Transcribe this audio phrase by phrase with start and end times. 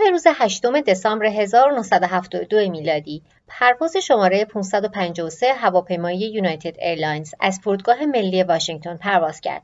[0.00, 8.42] صبح روز 8 دسامبر 1972 میلادی پرواز شماره 553 هواپیمای یونایتد ایرلاینز از فرودگاه ملی
[8.42, 9.62] واشنگتن پرواز کرد.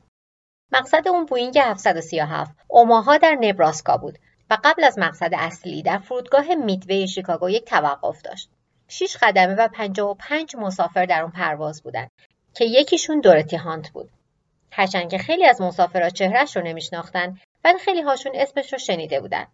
[0.71, 4.19] مقصد اون بوینگ 737 اوماها در نبراسکا بود
[4.49, 8.49] و قبل از مقصد اصلی در فرودگاه میدوی شیکاگو یک توقف داشت.
[8.87, 12.11] 6 خدمه و 55 مسافر در اون پرواز بودند
[12.55, 14.09] که یکیشون دورتی هانت بود.
[14.71, 19.47] هرچند که خیلی از مسافرها چهرش رو نمیشناختن ولی خیلی هاشون اسمش رو شنیده بودن.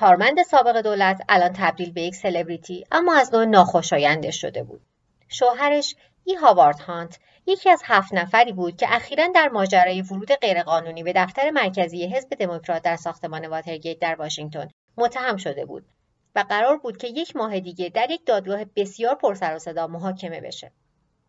[0.00, 4.80] کارمند سابق دولت الان تبدیل به یک سلبریتی اما از نوع ناخوشایندش شده بود.
[5.28, 11.02] شوهرش ای هاوارد هانت یکی از هفت نفری بود که اخیرا در ماجرای ورود غیرقانونی
[11.02, 15.86] به دفتر مرکزی حزب دموکرات در ساختمان واترگیت در واشنگتن متهم شده بود
[16.34, 20.40] و قرار بود که یک ماه دیگه در یک دادگاه بسیار پرسر و صدا محاکمه
[20.40, 20.72] بشه.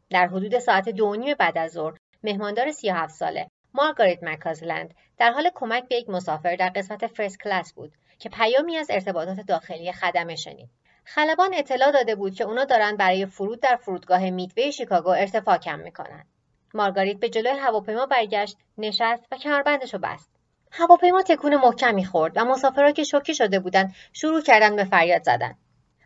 [0.09, 5.49] در حدود ساعت دو نیم بعد از ظهر مهماندار 37 ساله مارگارت مکازلند در حال
[5.55, 10.35] کمک به یک مسافر در قسمت فرست کلاس بود که پیامی از ارتباطات داخلی خدمه
[10.35, 10.69] شنید.
[11.05, 15.79] خلبان اطلاع داده بود که اونا دارن برای فرود در فرودگاه میدوی شیکاگو ارتفاع کم
[15.79, 16.25] می‌کنن.
[16.73, 20.31] مارگاریت به جلوی هواپیما برگشت، نشست و کمربندش رو بست.
[20.71, 25.55] هواپیما تکون محکمی خورد و مسافرها که شوکه شده بودند شروع کردن به فریاد زدن.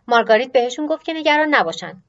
[0.07, 2.03] مارگاریت بهشون گفت که نگران نباشن.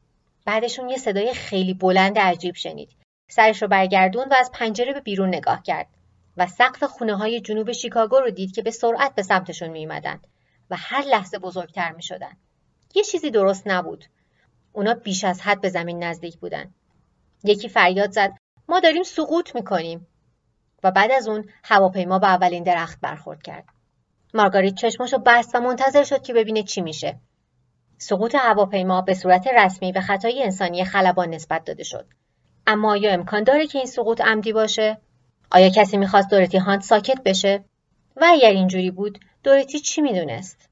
[0.46, 2.96] بعدشون یه صدای خیلی بلند عجیب شنید.
[3.30, 5.86] سرش رو برگردون و از پنجره به بیرون نگاه کرد
[6.36, 9.86] و سقف خونه های جنوب شیکاگو رو دید که به سرعت به سمتشون می
[10.70, 12.36] و هر لحظه بزرگتر می شدن.
[12.94, 14.04] یه چیزی درست نبود.
[14.72, 16.74] اونا بیش از حد به زمین نزدیک بودن.
[17.44, 18.32] یکی فریاد زد
[18.68, 20.06] ما داریم سقوط می‌کنیم
[20.82, 23.64] و بعد از اون هواپیما به اولین درخت برخورد کرد.
[24.34, 27.20] مارگاریت چشماشو بست و منتظر شد که ببینه چی میشه.
[27.98, 32.06] سقوط هواپیما به صورت رسمی به خطای انسانی خلبان نسبت داده شد.
[32.66, 34.98] اما آیا امکان داره که این سقوط عمدی باشه؟
[35.54, 37.64] آیا کسی می‌خواست دورتی هانت ساکت بشه؟
[38.16, 40.68] و اگر اینجوری بود دورتی چی می‌دونست؟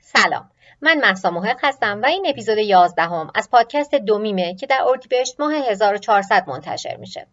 [0.00, 0.50] سلام
[0.80, 5.40] من محسا محق هستم و این اپیزود 11 هم از پادکست دومیمه که در اردیبهشت
[5.40, 7.26] ماه 1400 منتشر میشه.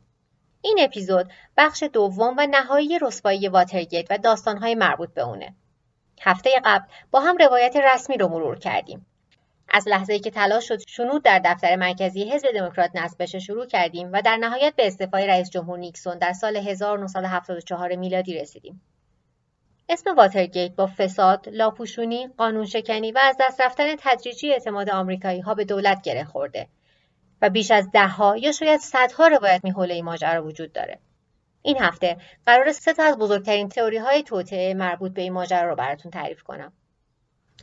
[0.62, 5.56] این اپیزود بخش دوم و نهایی رسوایی واترگیت و داستانهای مربوط به اونه.
[6.22, 9.06] هفته قبل با هم روایت رسمی رو مرور کردیم.
[9.70, 13.66] از لحظه ای که تلاش شد شنود در دفتر مرکزی حزب دموکرات نصب بشه شروع
[13.66, 18.82] کردیم و در نهایت به استعفای رئیس جمهور نیکسون در سال 1974 میلادی رسیدیم.
[19.90, 25.54] اسم واترگیت با فساد، لاپوشونی، قانون شکنی و از دست رفتن تدریجی اعتماد آمریکایی ها
[25.54, 26.68] به دولت گره خورده
[27.42, 31.00] و بیش از دهها یا شاید صدها روایت میحول این ماجرا وجود داره.
[31.66, 35.76] این هفته قرار سه تا از بزرگترین تئوری های توطعه مربوط به این ماجرا رو
[35.76, 36.74] براتون تعریف کنم.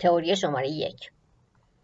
[0.00, 1.10] تئوری شماره یک.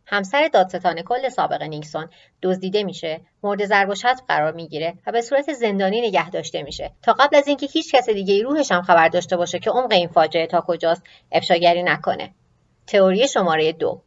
[0.06, 2.08] همسر دادستان کل سابق نیکسون
[2.42, 6.90] دزدیده میشه مورد ضرب و شتم قرار می‌گیره و به صورت زندانی نگه داشته میشه.
[7.02, 10.08] تا قبل از اینکه هیچ کس دیگه روحش هم خبر داشته باشه که عمق این
[10.08, 11.02] فاجعه تا کجاست
[11.32, 12.34] افشاگری نکنه.
[12.86, 14.02] تئوری شماره دو.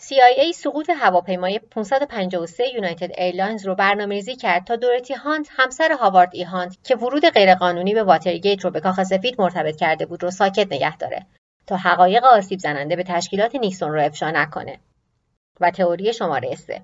[0.00, 6.42] CIA سقوط هواپیمای 553 یونایتد ایرلاینز رو برنامه‌ریزی کرد تا دورتی هانت همسر هاوارد ای
[6.42, 10.72] هانت که ورود غیرقانونی به واترگیت رو به کاخ سفید مرتبط کرده بود رو ساکت
[10.72, 11.26] نگه داره
[11.66, 14.78] تا حقایق آسیب زننده به تشکیلات نیکسون رو افشا نکنه.
[15.60, 16.82] و تئوری شماره سه.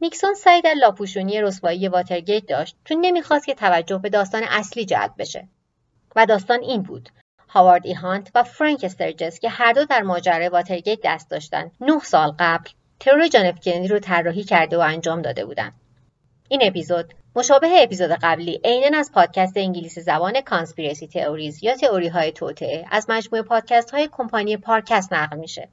[0.00, 5.14] نیکسون سعی در لاپوشونی رسوایی واترگیت داشت چون نمی‌خواست که توجه به داستان اصلی جلب
[5.18, 5.48] بشه.
[6.16, 7.08] و داستان این بود.
[7.48, 11.72] هاوارد ای هانت و فرانک استرجس که هر دو در ماجرای واترگیت دست داشتند.
[11.80, 12.70] نه سال قبل
[13.00, 15.72] ترور جان اف رو طراحی کرده و انجام داده بودند.
[16.48, 22.32] این اپیزود مشابه اپیزود قبلی عینا از پادکست انگلیسی زبان Conspiracy Theories یا تئوری های
[22.32, 25.68] توطئه از مجموعه پادکست های کمپانی پارکست نقل میشه.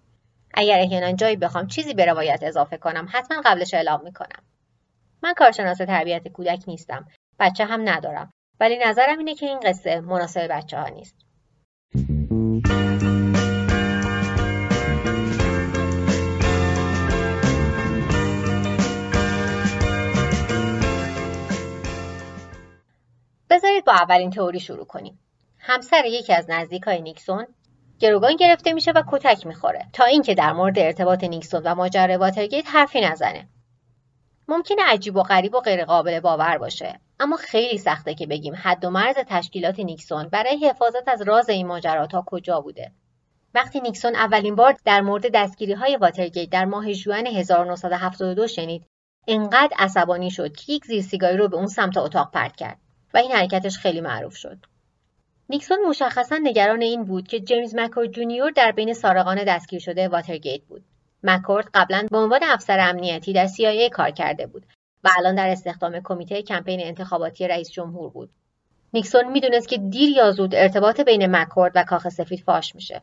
[0.53, 4.43] اگر احیانا جایی بخوام چیزی به روایت اضافه کنم حتما قبلش اعلام می‌کنم.
[5.23, 7.07] من کارشناس تربیت کودک نیستم.
[7.39, 8.31] بچه هم ندارم.
[8.59, 11.24] ولی نظرم اینه که این قصه مناسب بچه ها نیست.
[23.55, 25.19] بذارید با اولین تئوری شروع کنیم.
[25.59, 27.47] همسر یکی از نزدیکای نیکسون
[27.99, 32.65] گروگان گرفته میشه و کتک می‌خوره تا اینکه در مورد ارتباط نیکسون و ماجرای واترگیت
[32.67, 33.49] حرفی نزنه.
[34.47, 38.89] ممکنه عجیب و غریب و غیرقابل باور باشه اما خیلی سخته که بگیم حد و
[38.89, 42.91] مرز تشکیلات نیکسون برای حفاظت از راز این ماجرا تا کجا بوده.
[43.53, 48.85] وقتی نیکسون اولین بار در مورد دستگیری های واترگیت در ماه ژوئن 1972 شنید
[49.27, 52.84] انقدر عصبانی شد که یک زیرسیگاری رو به اون سمت اتاق پرت کرد
[53.15, 54.57] و این حرکتش خیلی معروف شد.
[55.49, 60.61] نیکسون مشخصا نگران این بود که جیمز مکورد جونیور در بین سارقان دستگیر شده واترگیت
[60.61, 60.83] بود.
[61.23, 64.65] مکورد قبلا به عنوان افسر امنیتی در CIA کار کرده بود
[65.03, 68.29] و الان در استخدام کمیته کمپین انتخاباتی رئیس جمهور بود.
[68.93, 73.01] نیکسون می‌دونست که دیر یا زود ارتباط بین مکورد و کاخ سفید فاش میشه.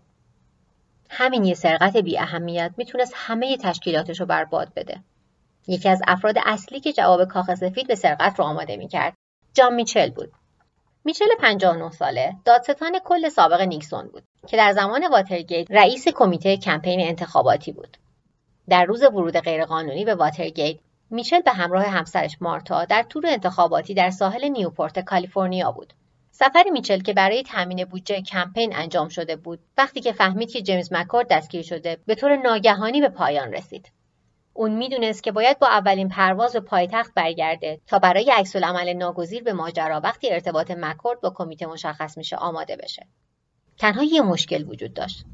[1.10, 5.00] همین یه سرقت بی اهمیت می‌تونست همه تشکیلاتش رو برباد بده.
[5.68, 9.14] یکی از افراد اصلی که جواب کاخ سفید به سرقت رو آماده می‌کرد
[9.54, 10.32] جان میچل بود.
[11.04, 17.00] میچل 59 ساله دادستان کل سابق نیکسون بود که در زمان واترگیت رئیس کمیته کمپین
[17.00, 17.96] انتخاباتی بود.
[18.68, 20.78] در روز ورود غیرقانونی به واترگیت
[21.10, 25.92] میچل به همراه همسرش مارتا در تور انتخاباتی در ساحل نیوپورت کالیفرنیا بود.
[26.30, 30.92] سفر میچل که برای تامین بودجه کمپین انجام شده بود وقتی که فهمید که جیمز
[30.92, 33.92] مکورد دستگیر شده به طور ناگهانی به پایان رسید
[34.54, 39.42] اون می‌دونست که باید با اولین پرواز به پایتخت برگرده تا برای عکس عمل ناگزیر
[39.42, 43.06] به ماجرا وقتی ارتباط مکورد با کمیته مشخص میشه آماده بشه.
[43.78, 45.24] تنها یه مشکل وجود داشت.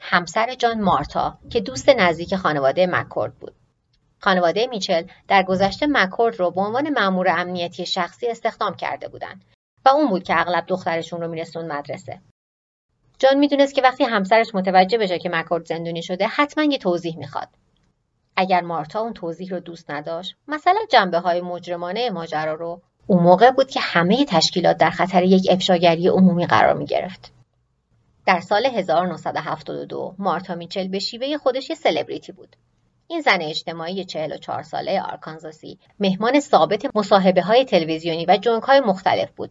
[0.00, 3.54] همسر جان مارتا که دوست نزدیک خانواده مکورد بود.
[4.18, 9.44] خانواده میچل در گذشته مکورد رو به عنوان مأمور امنیتی شخصی استخدام کرده بودند
[9.84, 12.20] و اون بود که اغلب دخترشون رو میرسون مدرسه.
[13.18, 17.48] جان می‌دونست که وقتی همسرش متوجه بشه که مکورد زندونی شده حتما یه توضیح می‌خواد.
[18.36, 23.50] اگر مارتا اون توضیح رو دوست نداشت مثلا جنبه های مجرمانه ماجرا رو اون موقع
[23.50, 27.32] بود که همه تشکیلات در خطر یک افشاگری عمومی قرار می گرفت.
[28.26, 32.56] در سال 1972 مارتا میچل به شیوه خودش یه سلبریتی بود.
[33.08, 39.30] این زن اجتماعی 44 ساله آرکانزاسی مهمان ثابت مصاحبه های تلویزیونی و جنگ های مختلف
[39.30, 39.50] بود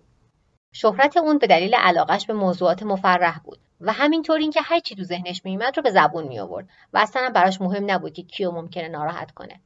[0.78, 5.04] شهرت اون به دلیل علاقش به موضوعات مفرح بود و همینطور اینکه هر چی تو
[5.04, 8.88] ذهنش میومد رو به زبون می آورد و اصلا براش مهم نبود که کیو ممکنه
[8.88, 9.60] ناراحت کنه.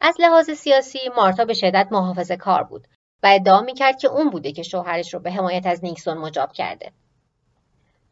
[0.00, 2.88] از لحاظ سیاسی مارتا به شدت محافظه کار بود
[3.22, 6.92] و ادعا می‌کرد که اون بوده که شوهرش رو به حمایت از نیکسون مجاب کرده.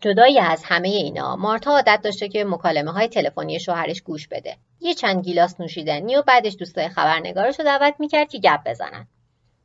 [0.00, 4.56] جدایی از همه اینا مارتا عادت داشته که مکالمه های تلفنی شوهرش گوش بده.
[4.80, 9.06] یه چند گیلاس نوشیدنی و بعدش دوستای خبرنگارش رو دعوت می‌کرد که گپ بزنن.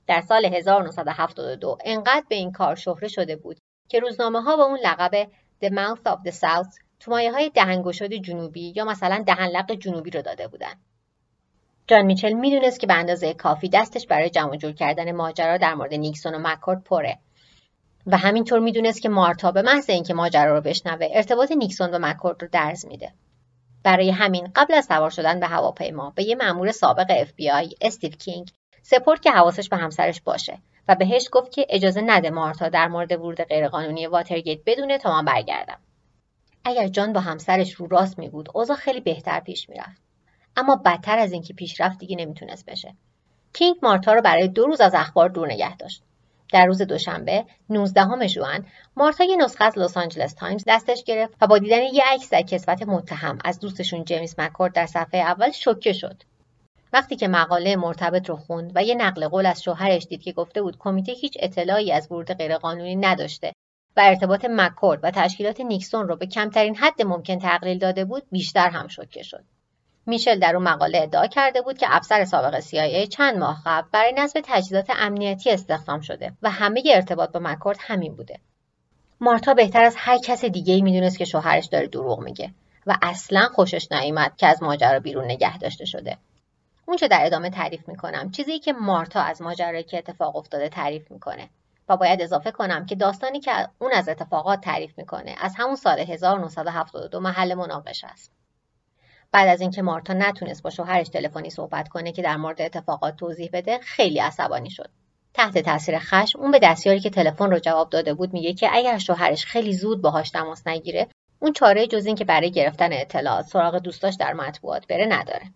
[0.08, 3.58] در سال 1972 انقدر به این کار شهره شده بود
[3.90, 5.28] که روزنامه ها به اون لقب
[5.64, 10.48] The Mouth of the South تومایه های دهنگشاد جنوبی یا مثلا دهنلق جنوبی رو داده
[10.48, 10.74] بودن.
[11.88, 15.94] جان میچل می‌دونست که به اندازه کافی دستش برای جمع جور کردن ماجرا در مورد
[15.94, 17.18] نیکسون و مکورد پره
[18.08, 22.42] و همینطور می‌دونست که مارتا به محض اینکه ماجرا رو بشنوه ارتباط نیکسون و مکورد
[22.42, 23.12] رو درز میده
[23.84, 28.52] برای همین قبل از سوار شدن به هواپیما به یه مأمور سابق FBI استیو کینگ
[28.90, 30.58] سپرد که حواسش به همسرش باشه
[30.88, 35.26] و بهش گفت که اجازه نده مارتا در مورد ورود غیرقانونی واترگیت بدونه تا من
[35.26, 35.80] برگردم.
[36.66, 40.02] اگر جان با همسرش رو راست می بود اوضاع خیلی بهتر پیش می‌رفت.
[40.58, 42.96] اما بدتر از این که پیش رفت دیگه نمی‌تونست بشه.
[43.54, 46.04] کینگ مارتا رو برای دو روز از اخبار دور نگه داشت.
[46.54, 51.48] در روز دوشنبه 19 ژوئن مارتا یه نسخه از لس آنجلس تایمز دستش گرفت و
[51.48, 55.94] با دیدن یه عکس در کسوت متهم از دوستشون جیمز مکورد در صفحه اول شوکه
[55.94, 56.24] شد.
[56.94, 60.62] وقتی که مقاله مرتبط رو خوند و یه نقل قول از شوهرش دید که گفته
[60.62, 63.54] بود کمیته هیچ اطلاعی از ورود غیرقانونی نداشته
[63.98, 68.70] و ارتباط مکورد و تشکیلات نیکسون رو به کمترین حد ممکن تقلیل داده بود بیشتر
[68.70, 69.44] هم شوکه شد.
[70.06, 74.14] میشل در اون مقاله ادعا کرده بود که افسر سابق CIA چند ماه قبل برای
[74.18, 78.40] نصب تجهیزات امنیتی استخدام شده و همه ارتباط با مکورد همین بوده.
[79.20, 82.52] مارتا بهتر از هر کس دیگه ای می‌دونست که شوهرش داره دروغ میگه
[82.88, 86.18] و اصلا خوشش نیامد که از ماجرا بیرون نگه داشته شده.
[86.88, 88.32] اونچه در ادامه تعریف می‌کنم.
[88.32, 91.50] چیزی که مارتا از ماجرایی که اتفاق افتاده تعریف می‌کنه.
[91.90, 96.00] و باید اضافه کنم که داستانی که اون از اتفاقات تعریف می‌کنه از همون سال
[96.00, 98.32] 1972 محل مناقش است.
[99.32, 103.50] بعد از اینکه مارتا نتونست با شوهرش تلفنی صحبت کنه که در مورد اتفاقات توضیح
[103.54, 104.90] بده خیلی عصبانی شد.
[105.34, 108.98] تحت تاثیر خشم اون به دستیاری که تلفن رو جواب داده بود میگه که اگر
[108.98, 111.08] شوهرش خیلی زود باهاش تماس نگیره
[111.40, 115.52] اون چاره جز اینکه برای گرفتن اطلاعات سراغ دوستاش در مطبوعات بره نداره.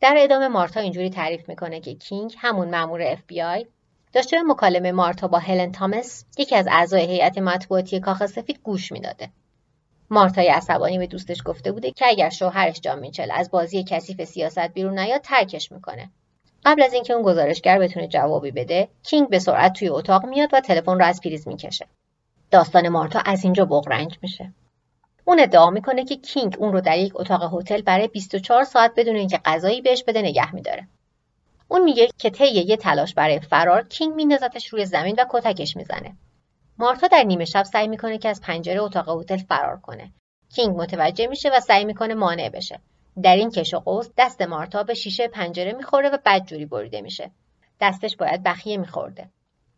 [0.00, 3.66] در ادامه مارتا اینجوری تعریف می‌کنه که کینگ همون مأمور FBI
[4.12, 8.92] داشته به مکالمه مارتا با هلن تامس یکی از اعضای هیئت مطبوعاتی کاخ سفید گوش
[8.92, 9.30] می‌داده.
[10.10, 14.58] مارتای عصبانی به دوستش گفته بوده که اگر شوهرش جان میچل از بازی کثیف سیاست
[14.58, 16.10] بیرون نیاد ترکش می‌کنه.
[16.64, 20.60] قبل از اینکه اون گزارشگر بتونه جوابی بده کینگ به سرعت توی اتاق میاد و
[20.60, 21.86] تلفن رو از پریز می‌کشه.
[22.50, 24.52] داستان مارتا از اینجا بغرنج میشه.
[25.28, 29.16] اون ادعا می‌کنه که کینگ اون رو در یک اتاق هتل برای 24 ساعت بدون
[29.16, 30.88] اینکه غذایی بهش بده نگه میداره.
[31.68, 36.16] اون میگه که طی یه تلاش برای فرار کینگ میندازتش روی زمین و کتکش می‌زنه.
[36.78, 40.12] مارتا در نیمه شب سعی می‌کنه که از پنجره اتاق هتل فرار کنه.
[40.54, 42.80] کینگ متوجه میشه و سعی می‌کنه مانع بشه.
[43.22, 47.30] در این کش و قوس دست مارتا به شیشه پنجره می‌خوره و بدجوری بریده میشه.
[47.80, 49.30] دستش باید بخیه میخورده.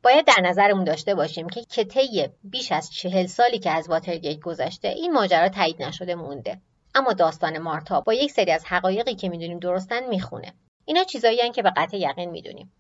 [0.09, 4.89] باید در نظرمون داشته باشیم که طی بیش از چهل سالی که از واترگیت گذشته
[4.89, 6.61] این ماجرا تایید نشده مونده.
[6.95, 10.55] اما داستان مارتا با یک سری از حقایقی که می‌دونیم درستن می‌خونه.
[10.85, 12.73] اینا چیزایی که به قطع یقین می‌دونیم.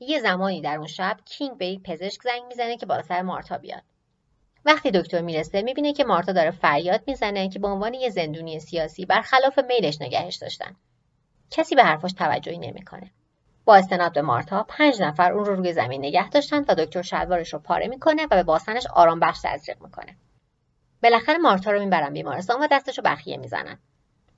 [0.00, 3.58] یه زمانی در اون شب کینگ به یک پزشک زنگ می‌زنه که بالا سر مارتا
[3.58, 3.82] بیاد.
[4.64, 9.06] وقتی دکتر می‌رسه می‌بینه که مارتا داره فریاد می‌زنه که به عنوان یه زندونی سیاسی
[9.06, 10.76] برخلاف میلش نگهش داشتن.
[11.50, 13.10] کسی به حرفاش توجهی نمی‌کنه.
[13.64, 17.52] با استناد به مارتا پنج نفر اون رو روی زمین نگه داشتن و دکتر شلوارش
[17.52, 20.16] رو پاره می‌کنه و به باسنش آرام بخش تزریق می‌کنه.
[21.02, 23.78] بالاخره مارتا رو می‌برن بیمارستان و دستش رو بخیه می‌زنن.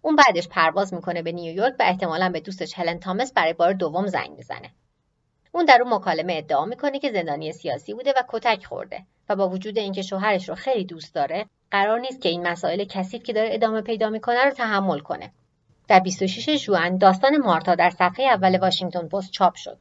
[0.02, 4.06] اون بعدش پرواز می‌کنه به نیویورک و احتمالا به دوستش هلن تامس برای بار دوم
[4.06, 4.70] زنگ می‌زنه.
[5.52, 9.48] اون در اون مکالمه ادعا می‌کنه که زندانی سیاسی بوده و کتک خورده و با
[9.48, 13.48] وجود اینکه شوهرش رو خیلی دوست داره قرار نیست که این مسائل کثیف که داره
[13.52, 15.32] ادامه پیدا می‌کنه رو تحمل کنه.
[15.88, 19.78] در 26 ژوئن داستان مارتا در صفحه اول واشنگتن پست چاپ شد.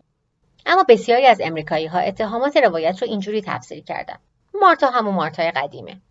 [0.65, 4.15] اما بسیاری از امریکایی ها اتهامات روایت رو اینجوری تفسیر کردن.
[4.61, 6.01] مارتا همون مارتای قدیمه.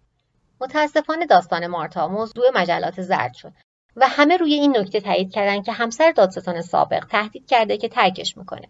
[0.60, 3.52] متاسفانه داستان مارتا موضوع مجلات زرد شد
[3.96, 8.36] و همه روی این نکته تایید کردن که همسر دادستان سابق تهدید کرده که ترکش
[8.36, 8.68] می‌کنه.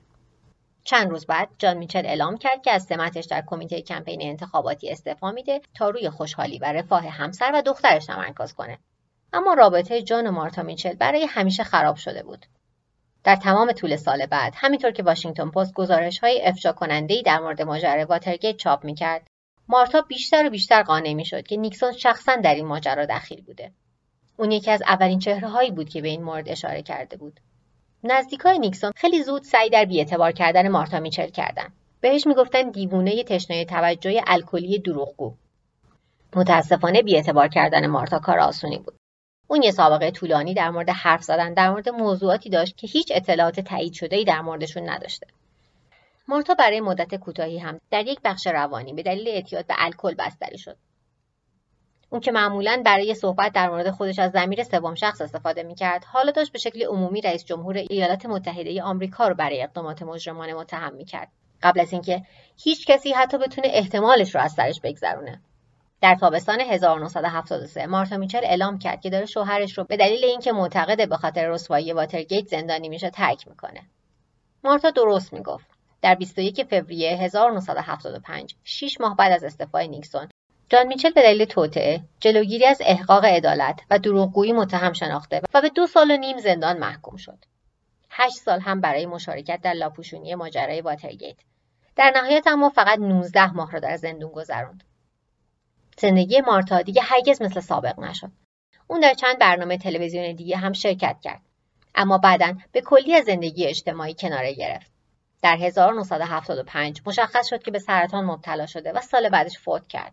[0.84, 5.30] چند روز بعد جان میچل اعلام کرد که از سمتش در کمیته کمپین انتخاباتی استعفا
[5.30, 8.78] میده تا روی خوشحالی و رفاه همسر و دخترش تمرکز کنه.
[9.34, 12.46] اما رابطه جان و مارتا میچل برای همیشه خراب شده بود.
[13.24, 17.62] در تمام طول سال بعد همینطور که واشنگتن پست گزارش های افشا کننده در مورد
[17.62, 19.26] ماجرای واترگیت چاپ می‌کرد
[19.68, 23.70] مارتا بیشتر و بیشتر قانع می‌شد که نیکسون شخصا در این ماجرا دخیل بوده.
[24.36, 27.40] اون یکی از اولین چهره هایی بود که به این مورد اشاره کرده بود.
[28.04, 31.68] نزدیکای نیکسون خیلی زود سعی در بیاعتبار کردن مارتا میچل کردن.
[32.00, 35.34] بهش می‌گفتن دیوونه تشنه توجه الکلی دروغگو.
[36.36, 38.94] متاسفانه بیاعتبار کردن مارتا کار آسونی بود.
[39.48, 43.60] اون یه سابقه طولانی در مورد حرف زدن در مورد موضوعاتی داشت که هیچ اطلاعات
[43.60, 45.26] تایید شده ای در موردشون نداشته.
[46.28, 50.58] مارتا برای مدت کوتاهی هم در یک بخش روانی به دلیل اعتیاد به الکل بستری
[50.58, 50.76] شد.
[52.10, 56.30] اون که معمولا برای صحبت در مورد خودش از ضمیر سوم شخص استفاده می‌کرد حالا
[56.30, 61.28] داشت به شکل عمومی رئیس جمهور ایالات متحده آمریکا رو برای اقدامات مجرمانه متهم می‌کرد.
[61.62, 62.22] قبل از اینکه
[62.56, 65.42] هیچ کسی حتی بتونه احتمالش رو از سرش بگذرونه.
[66.04, 71.08] در تابستان 1973 مارتا میچل اعلام کرد که داره شوهرش رو به دلیل اینکه معتقد
[71.08, 73.80] به خاطر رسوایی واترگیت زندانی میشه ترک می‌کنه.
[74.64, 75.66] مارتا درست می‌گفت.
[76.02, 80.28] در 21 فوریه 1975 6 ماه بعد از استعفای نیکسون
[80.68, 85.68] جان میچل به دلیل توطعه جلوگیری از احقاق عدالت و دروغگویی متهم شناخته و به
[85.68, 87.38] دو سال و نیم زندان محکوم شد.
[88.10, 91.36] هشت سال هم برای مشارکت در لاپوشونی ماجرای واترگیت.
[91.96, 94.84] در نهایت اما فقط 19 ماه را در زندون گذراند
[95.98, 98.30] زندگی مارتا دیگه هرگز مثل سابق نشد.
[98.86, 101.40] اون در چند برنامه تلویزیون دیگه هم شرکت کرد.
[101.94, 104.92] اما بعدا به کلی از زندگی اجتماعی کناره گرفت.
[105.42, 110.12] در 1975 مشخص شد که به سرطان مبتلا شده و سال بعدش فوت کرد.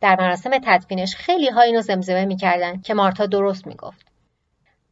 [0.00, 4.06] در مراسم تدفینش خیلی ها اینو زمزمه می‌کردن که مارتا درست می‌گفت.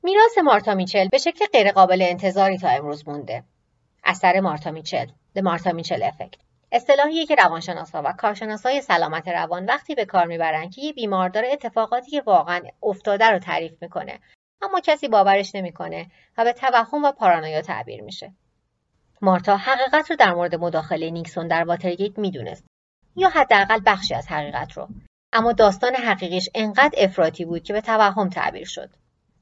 [0.02, 3.45] میراث مارتا میچل به شکل غیرقابل انتظاری تا امروز مونده.
[4.05, 9.95] اثر مارتا میچل The مارتا میچل افکت اصطلاحیه که روانشناسا و کارشناسای سلامت روان وقتی
[9.95, 14.21] به کار می‌برن که یه بیمار داره اتفاقاتی که واقعا افتاده رو تعریف می‌کنه.
[14.62, 16.07] اما کسی باورش نمی‌کنه
[16.39, 18.33] و به توهم و پارانویا تعبیر میشه.
[19.23, 22.65] مارتا حقیقت رو در مورد مداخله نیکسون در واترگیت می‌دونست.
[23.17, 24.89] یا حداقل بخشی از حقیقت رو.
[25.33, 28.91] اما داستان حقیقیش انقدر افراطی بود که به توهم تعبیر شد.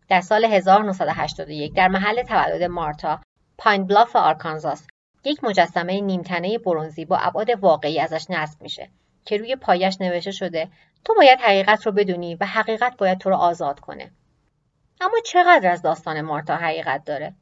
[0.08, 3.20] در سال 1981 در محل تولد مارتا
[3.58, 4.86] پاین بلاف آرکانزاس
[5.24, 8.88] یک مجسمه نیمتنه برونزی با ابعاد واقعی ازش نصب میشه
[9.24, 10.68] که روی پایش نوشته شده
[11.04, 14.10] تو باید حقیقت رو بدونی و حقیقت باید تو رو آزاد کنه.
[15.00, 17.34] اما چقدر از داستان مارتا حقیقت داره؟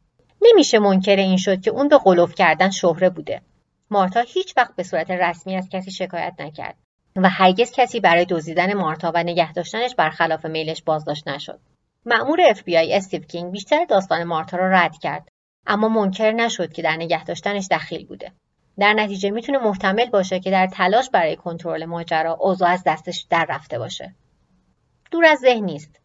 [0.42, 3.42] نمیشه منکر این شد که اون به قلوف کردن شهره بوده.
[3.90, 6.76] مارتا هیچ وقت به صورت رسمی از کسی شکایت نکرد
[7.16, 11.60] و هرگز کسی برای دزدیدن مارتا و نگه داشتنش برخلاف میلش بازداشت نشد.
[12.06, 15.28] مأمور FBI استیو کینگ بیشتر داستان مارتا را رد کرد.
[15.66, 18.32] اما منکر نشد که در نگه داشتنش دخیل بوده.
[18.78, 23.46] در نتیجه می‌تونه محتمل باشه که در تلاش برای کنترل ماجرا اوضاع از دستش در
[23.48, 24.14] رفته باشه.
[25.10, 26.00] دور از ذهن نیست.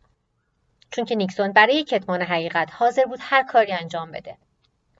[0.91, 4.38] چون که نیکسون برای کتمان حقیقت حاضر بود هر کاری انجام بده.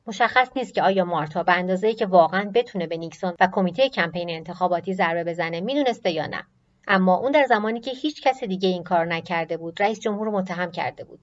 [0.08, 4.30] مشخص نیست که آیا مارتا به اندازه‌ای که واقعا بتونه به نیکسون و کمیته کمپین
[4.30, 6.44] انتخاباتی ضربه بزنه می‌دونسته یا نه
[6.88, 10.72] اما اون در زمانی که هیچ کس دیگه این کار نکرده بود رئیس جمهور متهم
[10.72, 11.20] کرده بود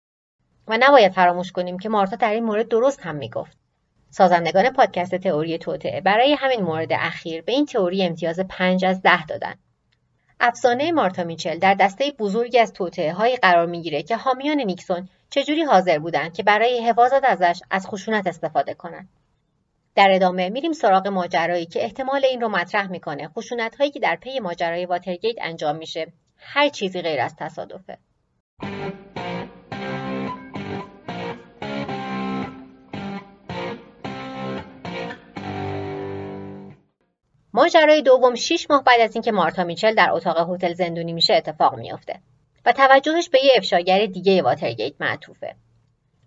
[0.68, 3.56] و نباید فراموش کنیم که مارتا در این مورد درست هم می‌گفت.
[4.10, 9.26] سازندگان پادکست تئوری توطعه برای همین مورد اخیر به این تئوری امتیاز پنج از ده
[9.26, 9.54] دادن.
[10.40, 15.62] افسانه مارتا میچل در دسته بزرگی از توطعه های قرار می‌گیره که حامیان نیکسون چجوری
[15.62, 19.08] حاضر بودند که برای حفاظت ازش از خشونت استفاده کنند.
[19.94, 24.16] در ادامه میریم سراغ ماجرایی که احتمال این رو مطرح می‌کنه خشونت هایی که در
[24.16, 26.12] پی ماجرای واترگیت انجام میشه.
[26.36, 27.98] هر چیزی غیر از تصادفه.
[37.52, 41.74] ماجرای دوم 6 ماه بعد از اینکه مارتا میچل در اتاق هتل زندونی میشه اتفاق
[41.74, 42.20] میافته
[42.64, 45.54] و توجهش به یه افشاگر دیگه واترگیت معطوفه.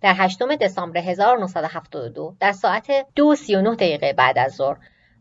[0.00, 4.76] در 8 دسامبر 1972 در ساعت 2:39 دقیقه بعد از ظهر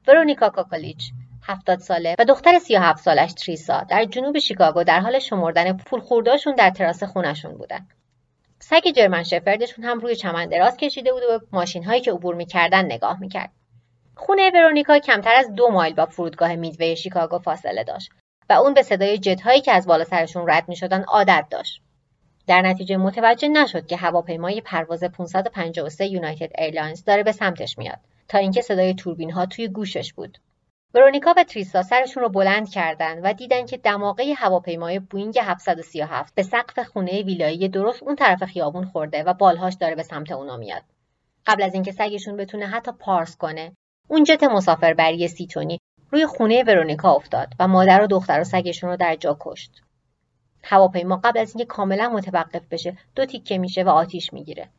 [0.08, 1.12] ورونیکا کاکالیچ
[1.44, 6.56] 70 ساله و دختر 37 سالش تریسا در جنوب شیکاگو در حال شمردن پول خورداشون
[6.56, 7.88] در تراس خونشون بودن.
[8.60, 12.36] سگ جرمن شفردشون هم روی چمن دراز کشیده بود و به ماشین هایی که عبور
[12.36, 13.52] می‌کردن نگاه می‌کرد.
[14.16, 18.12] خونه ورونیکا کمتر از دو مایل با فرودگاه میدوی شیکاگو فاصله داشت
[18.50, 21.82] و اون به صدای جت هایی که از بالا سرشون رد می‌شدن عادت داشت.
[22.48, 28.38] در نتیجه متوجه نشد که هواپیمای پرواز 553 یونایتد ایرلاینز داره به سمتش میاد تا
[28.38, 30.38] اینکه صدای توربین ها توی گوشش بود.
[30.94, 36.44] ورونیکا و تریسا سرشون رو بلند کردن و دیدن که دماغه هواپیمای بوینگ 737 به
[36.44, 40.84] سقف خونه ویلایی درست اون طرف خیابون خورده و بالهاش داره به سمت اونا میاد.
[41.46, 43.72] قبل از اینکه سگشون بتونه حتی پارس کنه،
[44.12, 45.80] اون جت مسافربری سی تنی
[46.12, 49.82] روی خونه ورونیکا افتاد و مادر و دختر و سگشون رو در جا کشت.
[50.64, 54.70] هواپیما قبل از اینکه کاملا متوقف بشه دو تیکه میشه و آتیش می‌گیره.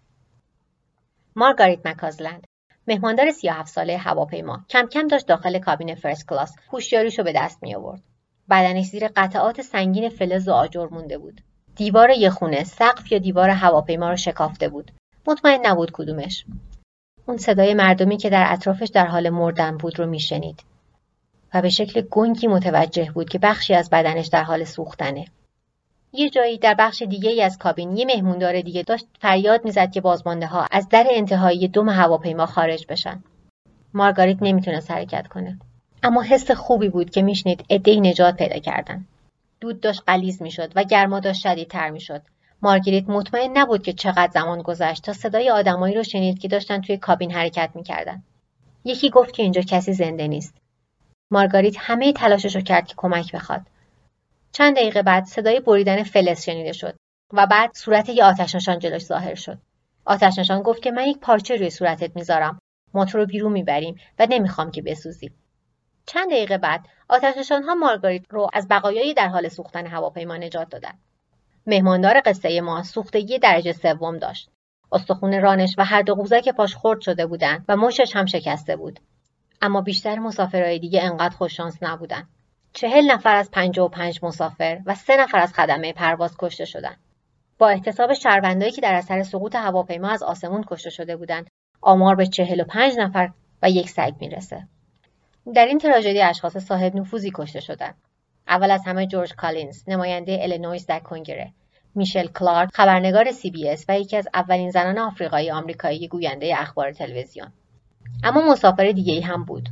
[1.37, 2.47] مارگاریت مکازلند
[2.87, 7.75] مهماندار 37 ساله هواپیما کم کم داشت داخل کابین فرست کلاس هوشیاریشو به دست می
[7.75, 8.03] آورد.
[8.51, 11.41] بدنش زیر قطعات سنگین فلز و آجر مونده بود.
[11.77, 14.91] دیوار یه خونه سقف یا دیوار هواپیما رو شکافته بود.
[15.27, 16.45] مطمئن نبود کدومش.
[17.27, 20.63] اون صدای مردمی که در اطرافش در حال مردن بود رو میشنید
[21.55, 25.25] و به شکل گنگی متوجه بود که بخشی از بدنش در حال سوختنه.
[26.13, 30.01] یه جایی در بخش دیگه ای از کابین یه مهموندار دیگه داشت فریاد می‌زد که
[30.01, 33.23] بازمانده ها از در انتهایی دم هواپیما خارج بشن.
[33.95, 35.59] مارگاریت نمی‌تونست حرکت کنه.
[36.03, 39.07] اما حس خوبی بود که میشنید عدهای نجات پیدا کردن.
[39.61, 42.23] دود داشت قلیز می‌شد و گرما داشت شدیدتر می‌شد.
[42.63, 46.97] مارگریت مطمئن نبود که چقدر زمان گذشت تا صدای آدمایی رو شنید که داشتن توی
[46.97, 48.23] کابین حرکت می‌کردن.
[48.85, 50.55] یکی گفت که اینجا کسی زنده نیست.
[51.31, 53.61] مارگاریت همه تلاشش رو کرد که کمک بخواد.
[54.53, 56.95] چند دقیقه بعد صدای بریدن فلز شنیده شد
[57.33, 59.59] و بعد صورت یه آتشنشان جلوش ظاهر شد.
[60.05, 62.59] آتشنشان گفت که من یک پارچه روی صورتت می‌ذارم.
[62.95, 65.31] موتور رو بیرون می‌بریم و نمی‌خوام که بسوزی.
[66.07, 70.93] چند دقیقه بعد آتشنشان ها مارگاریت رو از بقایای در حال سوختن هواپیما نجات دادن.
[71.67, 74.51] مهماندار قصه ما سوختگی درجه سوم داشت.
[74.93, 79.01] استخون رانش و هر دو قوزک پاش خرد شده بودند و مشش هم شکسته بود.
[79.63, 82.29] اما بیشتر مسافرهای دیگه انقدر خوششانس نبودن.
[82.73, 87.01] چهل نفر از پنجاه و پنج مسافر و سه نفر از خدمه پرواز کشته شدند.
[87.59, 92.27] با احتساب شهروندایی که در اثر سقوط هواپیما از آسمون کشته شده بودند، آمار به
[92.27, 93.31] چهل و پنج نفر
[93.63, 94.69] و یک سگ می‌رسه.
[95.55, 97.95] در این تراژدی اشخاص صاحب نفوذی کشته شدند.
[98.49, 101.53] اول از همه جورج کالینز نماینده الینویس در کنگره.
[101.95, 106.93] میشل کلارک خبرنگار سی بی اس و یکی از اولین زنان آفریقایی آمریکایی گوینده اخبار
[106.93, 107.53] تلویزیون.
[108.25, 109.69] اما مسافر دیگه ای هم بود.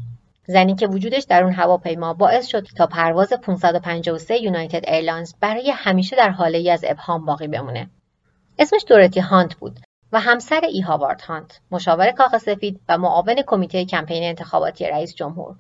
[0.47, 6.17] زنی که وجودش در اون هواپیما باعث شد تا پرواز 553 یونایتد ایرلاینز برای همیشه
[6.17, 7.91] در حاله ای از ابهام باقی بمونه.
[8.59, 9.81] اسمش دورتی هانت بود
[10.13, 15.57] و همسر ای هاوارد هانت مشاور کاخ سفید و معاون کمیته کمپین انتخاباتی رئیس جمهور.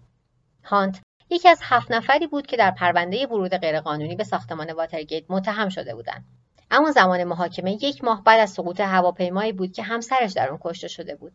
[0.64, 5.68] هانت یکی از هفت نفری بود که در پرونده ورود غیرقانونی به ساختمان واترگیت متهم
[5.68, 6.24] شده بودند.
[6.70, 10.88] اما زمان محاکمه یک ماه بعد از سقوط هواپیمایی بود که همسرش در اون کشته
[10.88, 11.32] شده بود.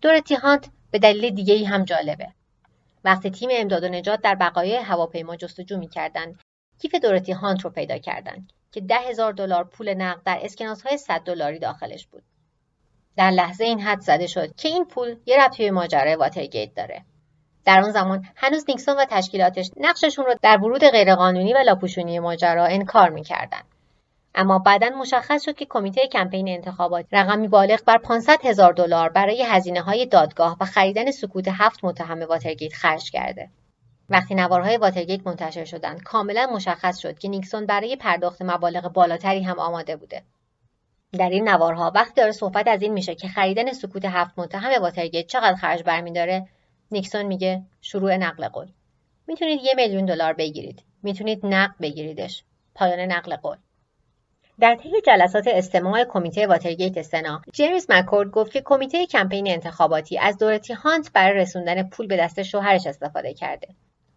[0.00, 2.28] دورتی هانت به دلیل دیگه ای هم جالبه.
[3.04, 6.40] وقتی تیم امداد و نجات در بقایای هواپیما جستجو می‌کردند
[6.78, 10.40] کیف دورتی هانت رو پیدا کردند که ده هزار دلار پول نقد در
[10.84, 12.22] های 100 دلاری داخلش بود.
[13.16, 17.04] در لحظه این حد زده شد که این پول یه ربطی به ماجرای واترگیت داره.
[17.64, 22.64] در آن زمان هنوز نیکسون و تشکیلاتش نقششون رو در ورود غیرقانونی و لاپوشونی ماجرا
[22.64, 23.64] انکار می‌کردند
[24.34, 29.44] اما بعدا مشخص شد که کمیته کمپین انتخابات رقمی بالغ بر 500 هزار دلار برای
[29.46, 33.48] هزینه های دادگاه و خریدن سکوت هفت متهم واترگیت خرج کرده.
[34.08, 39.58] وقتی نوارهای واترگیت منتشر شدند کاملا مشخص شد که نیکسون برای پرداخت مبالغ بالاتری هم
[39.58, 40.22] آماده بوده.
[41.18, 45.26] در این نوارها وقتی داره صحبت از این میشه که خریدن سکوت هفت متهم واترگیت
[45.26, 46.48] چقدر خرج برمیداره؟
[46.92, 48.66] نیکسون میگه شروع نقل قول.
[49.26, 50.82] می‌تونید یه میلیون دلار بگیرید.
[51.02, 52.44] می‌تونید نقد بگیریدش.
[52.74, 53.56] پایان نقل قول.
[54.60, 60.38] در طی جلسات استماع کمیته واترگیت سنا جیمز مکورد گفت که کمیته کمپین انتخاباتی از
[60.38, 63.68] دورتی هانت برای رسوندن پول به دست شوهرش استفاده کرده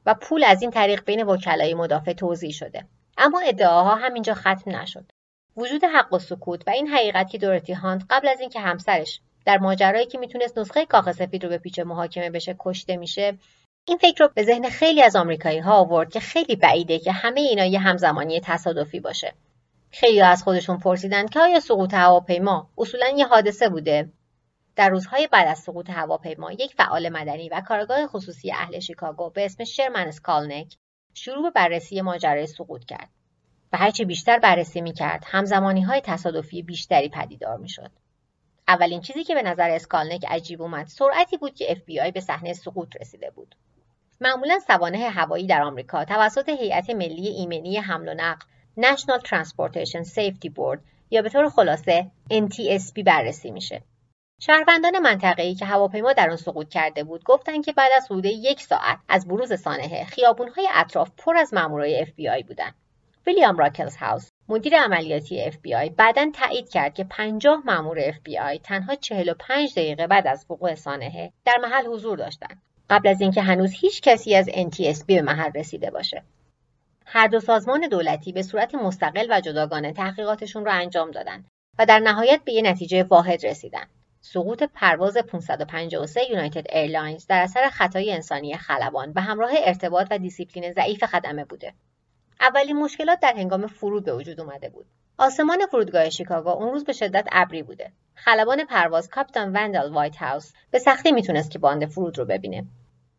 [0.06, 2.86] و پول از این طریق بین وکلای مدافع توضیح شده.
[3.18, 5.06] اما ادعاها همینجا ختم نشد.
[5.58, 9.58] وجود حق و سکوت و این حقیقت که دورتی هانت قبل از اینکه همسرش در
[9.58, 13.38] ماجرایی که می‌تونست نسخه کاخ سفید رو به پیچ محاکمه بشه کشته میشه.
[13.88, 17.42] این فکر رو به ذهن خیلی از آمریکایی ها آورد که خیلی بعیده که همه
[17.42, 19.34] اینا یه همزمانی تصادفی باشه.
[19.92, 24.10] خیلی از خودشون پرسیدن که آیا سقوط هواپیما اصولا یه حادثه بوده؟
[24.76, 29.46] در روزهای بعد از سقوط هواپیما یک فعال مدنی و کارگاه خصوصی اهل شیکاگو به
[29.46, 30.76] اسم شرمن سکالنک
[31.14, 33.10] شروع به بررسی ماجرای سقوط کرد
[33.74, 37.92] و هرچی بیشتر بررسی می‌کرد همزمانی های تصادفی بیشتری پدیدار می‌شد.
[38.68, 42.96] اولین چیزی که به نظر اسکالنک عجیب اومد سرعتی بود که FBI به صحنه سقوط
[43.02, 43.56] رسیده بود
[44.22, 48.46] معمولا سوانح هوایی در آمریکا توسط هیئت ملی ایمنی حمل و نقل
[48.80, 53.82] National Transportation Safety Board یا به طور خلاصه NTSB بررسی میشه.
[54.40, 58.62] شهروندان منطقه‌ای که هواپیما در آن سقوط کرده بود گفتند که بعد از حدود یک
[58.62, 62.76] ساعت از بروز سانحه خیابونهای اطراف پر از مامورای FBI بودند.
[63.28, 69.72] ویلیام راکلز هاوس مدیر عملیاتی FBI بعدا تایید کرد که 50 مامور FBI تنها 45
[69.72, 74.36] دقیقه بعد از وقوع سانحه در محل حضور داشتند قبل از اینکه هنوز هیچ کسی
[74.36, 76.24] از NTSB به محل رسیده باشه.
[77.06, 81.46] هر دو سازمان دولتی به صورت مستقل و جداگانه تحقیقاتشون را انجام دادند
[81.80, 83.86] و در نهایت به یک نتیجه واحد رسیدن.
[84.22, 90.74] سقوط پرواز 553 یونایتد ایرلاینز در اثر خطای انسانی خلبان به همراه ارتباط و دیسیپلین
[90.74, 91.74] ضعیف خدمه بوده.
[92.42, 94.86] اولین مشکلات در هنگام فرود به وجود اومده بود.
[95.18, 97.92] آسمان فرودگاه شیکاگو اون روز به شدت ابری بوده.
[98.16, 102.66] خلبان پرواز کاپیتان وندل وایت هاوس به سختی می‌تونست که باند فرود رو ببینه.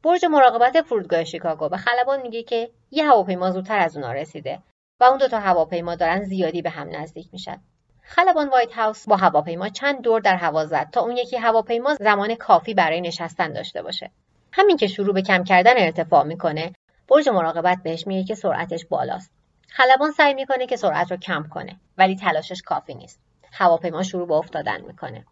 [0.02, 4.58] برج مراقبت فرودگاه شیکاگو به خلبان میگه که یه هواپیما زودتر از اونا رسیده
[5.00, 7.60] و اون دوتا هواپیما دارن زیادی به هم نزدیک میشن.
[8.02, 12.34] خلبان وایت هاوس با هواپیما چند دور در هوا زد تا اون یکی هواپیما زمان
[12.34, 14.10] کافی برای نشستن داشته باشه.
[14.52, 16.72] همین که شروع به کم کردن ارتفاع می‌کنه
[17.08, 19.30] برج مراقبت بهش میگه که سرعتش بالاست.
[19.68, 23.20] خلبان سعی می‌کنه که سرعت رو کم کنه ولی تلاشش کافی نیست.
[23.52, 25.24] هواپیما شروع به افتادن می‌کنه.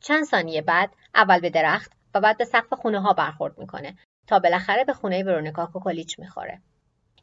[0.00, 4.38] چند ثانیه بعد اول به درخت و بعد به سقف خونه ها برخورد می‌کنه تا
[4.38, 6.60] بالاخره به خونه ورونیکا کوکولیچ می‌خوره.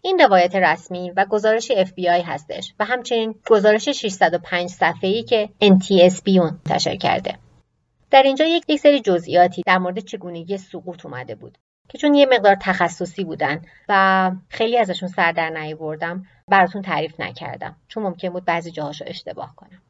[0.02, 6.96] این روایت رسمی و گزارش FBI هستش و همچنین گزارش 605 صفحه‌ای که NTSB منتشر
[6.96, 7.38] کرده.
[8.12, 11.58] در اینجا یک, یک سری جزئیاتی در مورد چگونگی سقوط اومده بود.
[11.92, 17.76] که چون یه مقدار تخصصی بودن و خیلی ازشون سر در نیاوردم براتون تعریف نکردم.
[17.88, 19.82] چون ممکن بود بعضی جاهاشو اشتباه کنم.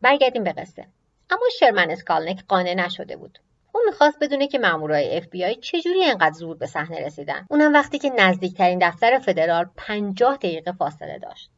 [0.00, 0.86] برگردیم به قصه.
[1.30, 3.38] اما شرمن اسکالنک قانع نشده بود.
[3.72, 7.46] اون می‌خواست بدونه که مامورای FBI چجوری انقدر زود به صحنه رسیدن.
[7.50, 11.50] اونم وقتی که نزدیکترین دفتر فدرال 50 دقیقه فاصله داشت.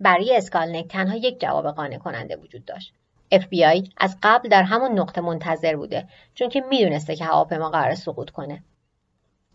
[0.00, 2.92] برای اسکالنک تنها یک جواب قانع کننده وجود داشت.
[3.34, 8.30] FBI از قبل در همون نقطه منتظر بوده چون که می‌دونسته که هواپیما قراره سقوط
[8.30, 8.62] کنه.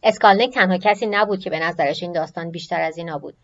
[0.04, 3.38] اسکالنک تنها کسی نبود که به نظرش این داستان بیشتر از اینا بود.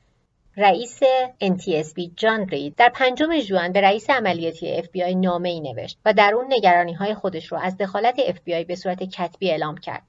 [0.58, 1.00] رئیس
[1.44, 6.34] NTSB جان رید در پنجم ژوئن به رئیس عملیاتی FBI نامه ای نوشت و در
[6.34, 10.04] اون نگرانی های خودش رو از دخالت FBI به صورت کتبی اعلام کرد.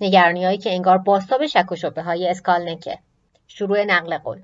[0.00, 2.98] نگرانی هایی که انگار باستاب شک و شبه های اسکالنکه.
[3.46, 4.42] شروع نقل قول.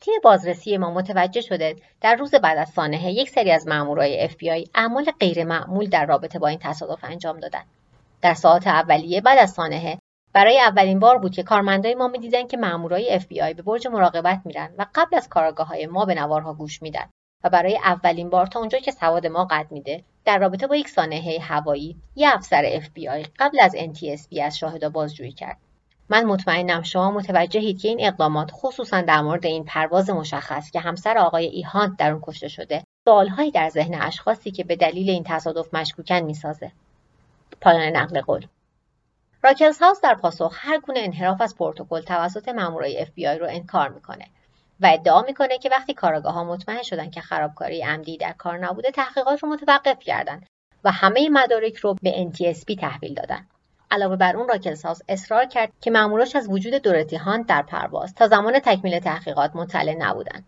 [0.00, 4.68] تیم بازرسی ما متوجه شده در روز بعد از سانحه یک سری از مامورای FBI
[4.74, 7.66] اعمال غیرمعمول در رابطه با این تصادف انجام دادند.
[8.22, 9.98] در ساعات اولیه بعد از سانحه
[10.36, 14.70] برای اولین بار بود که کارمندای ما می‌دیدن که مامورای FBI به برج مراقبت میرن
[14.78, 17.10] و قبل از کارگاه های ما به نوارها گوش میدن
[17.44, 20.88] و برای اولین بار تا اونجا که سواد ما قد میده در رابطه با یک
[20.88, 25.56] سانحه هوایی یه افسر FBI قبل از NTSB از شاهدا بازجویی کرد.
[26.08, 31.18] من مطمئنم شما متوجهید که این اقدامات خصوصا در مورد این پرواز مشخص که همسر
[31.18, 35.74] آقای ایهان در اون کشته شده سوالهایی در ذهن اشخاصی که به دلیل این تصادف
[35.74, 36.72] مشکوکن می‌سازه.
[37.60, 38.46] پایان نقل قول.
[39.46, 43.88] راکلزهاوس در پاسخ هر گونه انحراف از پروتکل توسط مامورای اف بی آی رو انکار
[43.88, 44.24] می‌کنه
[44.80, 48.90] و ادعا می‌کنه که وقتی کاراگاه ها مطمئن شدن که خرابکاری عمدی در کار نبوده
[48.90, 50.46] تحقیقات رو متوقف کردند
[50.84, 53.46] و همه مدارک رو به NTSB تحویل دادن.
[53.90, 58.28] علاوه بر اون راکلزهاوس اصرار کرد که ماموراش از وجود دورتی هانت در پرواز تا
[58.28, 60.44] زمان تکمیل تحقیقات مطلع نبودند.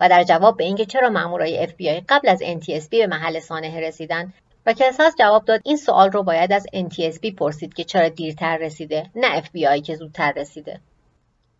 [0.00, 4.32] و در جواب به اینکه چرا مامورای FBI قبل از NTSB به محل سانحه رسیدن
[4.68, 9.42] راکلساس جواب داد این سوال رو باید از NTSB پرسید که چرا دیرتر رسیده نه
[9.42, 10.80] FBI که زودتر رسیده.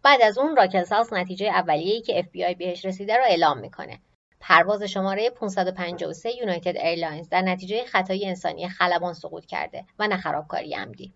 [0.02, 3.98] بعد از اون راکلساس نتیجه اولیه‌ای که FBI بهش رسیده رو اعلام می‌کنه.
[4.40, 10.74] پرواز شماره 553 یونایتد ایرلاینز در نتیجه خطای انسانی خلبان سقوط کرده و نه خرابکاری
[10.74, 11.12] عمدی.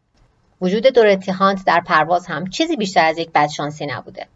[0.60, 4.26] وجود دورتی هانت در پرواز هم چیزی بیشتر از یک بدشانسی نبوده.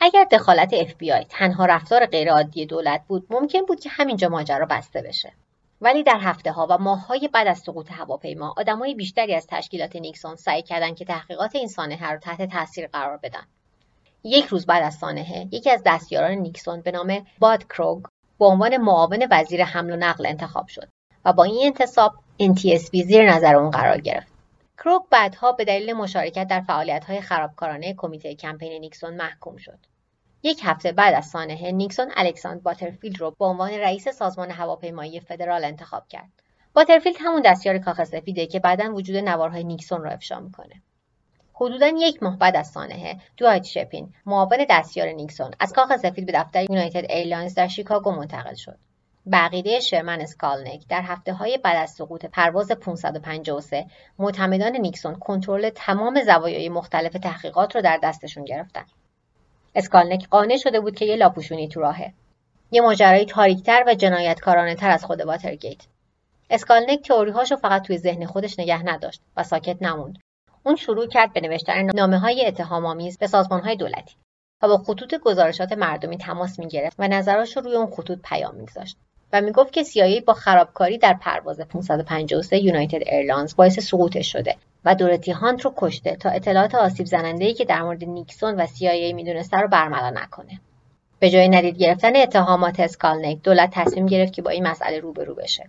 [0.00, 5.32] اگر دخالت FBI تنها رفتار غیرعادی دولت بود ممکن بود که همینجا ماجرا بسته بشه.
[5.80, 9.96] ولی در هفته ها و ماه های بعد از سقوط هواپیما آدمای بیشتری از تشکیلات
[9.96, 13.46] نیکسون سعی کردند که تحقیقات این سانحه رو تحت تاثیر قرار بدن.
[14.24, 18.02] یک روز بعد از سانحه یکی از دستیاران نیکسون به نام باد کروگ
[18.38, 20.88] به عنوان معاون وزیر حمل و نقل انتخاب شد
[21.24, 22.12] و با این انتصاب
[22.42, 24.32] NTSB زیر نظر اون قرار گرفت.
[24.78, 29.78] کروگ بعدها به دلیل مشارکت در فعالیت های خرابکارانه کمیته کمپین نیکسون محکوم شد.
[30.42, 35.64] یک هفته بعد از سانحه نیکسون الکساندر باترفیلد رو به عنوان رئیس سازمان هواپیمایی فدرال
[35.64, 36.30] انتخاب کرد.
[36.74, 40.82] باترفیلد همون دستیار کاخ سفیده که بعدا وجود نوارهای نیکسون را افشا می‌کنه.
[41.54, 46.32] حدودا یک ماه بعد از سانحه دوایت چپین معاون دستیار نیکسون از کاخ سفید به
[46.32, 48.78] دفتر یونایتد ایرلاینز در شیکاگو منتقل شد.
[49.32, 53.86] به عقیده شرمن اسکالنک در هفته های بعد از سقوط پرواز 553
[54.18, 58.84] معتمدان نیکسون کنترل تمام زوایای مختلف تحقیقات رو در دستشون گرفتن.
[59.74, 62.12] اسکالنک قانع شده بود که یه لاپوشونی تو راهه.
[62.70, 65.82] یه ماجرای تاریکتر و جنایتکارانه تر از خود واترگیت.
[66.50, 70.18] اسکالنک تئوریهاشو فقط توی ذهن خودش نگه نداشت و ساکت نموند.
[70.62, 74.14] اون شروع کرد به نوشتن نامه های اتهام آمیز به سازمان های دولتی
[74.62, 78.54] و با خطوط گزارشات مردمی تماس می گرفت و نظراش رو روی اون خطوط پیام
[78.54, 78.96] میگذاشت.
[79.32, 84.94] و می‌گفت که CIA با خرابکاری در پرواز 553 یونایتد ایرلاینز باعث سقوطش شده و
[84.94, 89.56] دورتی هانت رو کشته تا اطلاعات آسیب زننده که در مورد نیکسون و CIA می‌دونسته
[89.56, 90.60] رو برملا نکنه.
[91.18, 95.68] به جای ندید گرفتن اتهامات اسکالنک دولت تصمیم گرفت که با این مسئله روبرو بشه.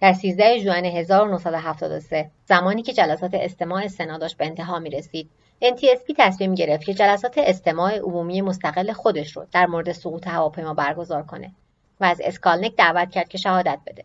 [0.00, 5.30] در 13 ژوئن 1973 زمانی که جلسات استماع سنا داشت به انتها می رسید
[5.62, 11.22] NTSB تصمیم گرفت که جلسات استماع عمومی مستقل خودش رو در مورد سقوط هواپیما برگزار
[11.22, 11.52] کنه
[12.02, 14.02] و از اسکالنک دعوت کرد که شهادت بده.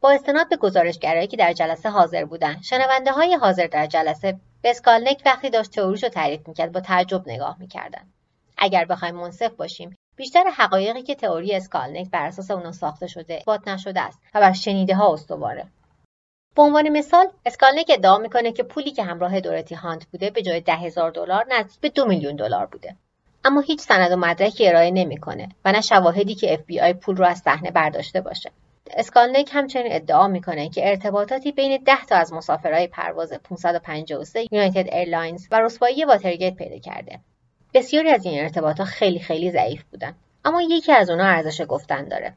[0.00, 4.70] با استناد به گزارشگرایی که در جلسه حاضر بودند شنونده های حاضر در جلسه به
[4.70, 8.02] اسکالنک وقتی داشت تئوریش رو تعریف می‌کرد با تعجب نگاه می‌کردن.
[8.58, 13.68] اگر بخوایم منصف باشیم بیشتر حقایقی که تئوری اسکالنک بر اساس اونا ساخته شده اثبات
[13.68, 15.66] نشده است و بر شنیده ها استواره.
[16.56, 20.60] به عنوان مثال اسکالنک ادعا می‌کنه که پولی که همراه دورتی هانت بوده به جای
[20.60, 22.96] ده هزار دلار نزدیک به دو میلیون دلار بوده.
[23.46, 27.38] اما هیچ سند و مدرکی ارائه نمی‌کنه و نه شواهدی که FBI پول رو از
[27.38, 28.50] صحنه برداشته باشه.
[28.90, 35.46] اسکالنک همچنین ادعا می‌کنه که ارتباطاتی بین 10 تا از مسافرهای پرواز 553 یونایتد ایرلاینز
[35.50, 37.18] و رسوایی واترگیت پیدا کرده.
[37.74, 40.14] بسیاری از این ارتباطات خیلی خیلی ضعیف بودن.
[40.44, 42.32] اما یکی از اونها ارزش گفتن داره.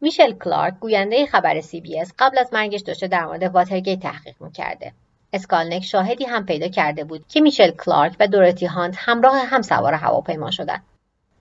[0.00, 4.92] میشل کلارک گوینده خبر بی قبل از مرگش داشته در مورد واترگیت تحقیق می‌کرده.
[5.32, 9.94] اسکالنک شاهدی هم پیدا کرده بود که میشل کلارک و دورتی هانت همراه هم سوار
[9.94, 10.82] هواپیما شدند.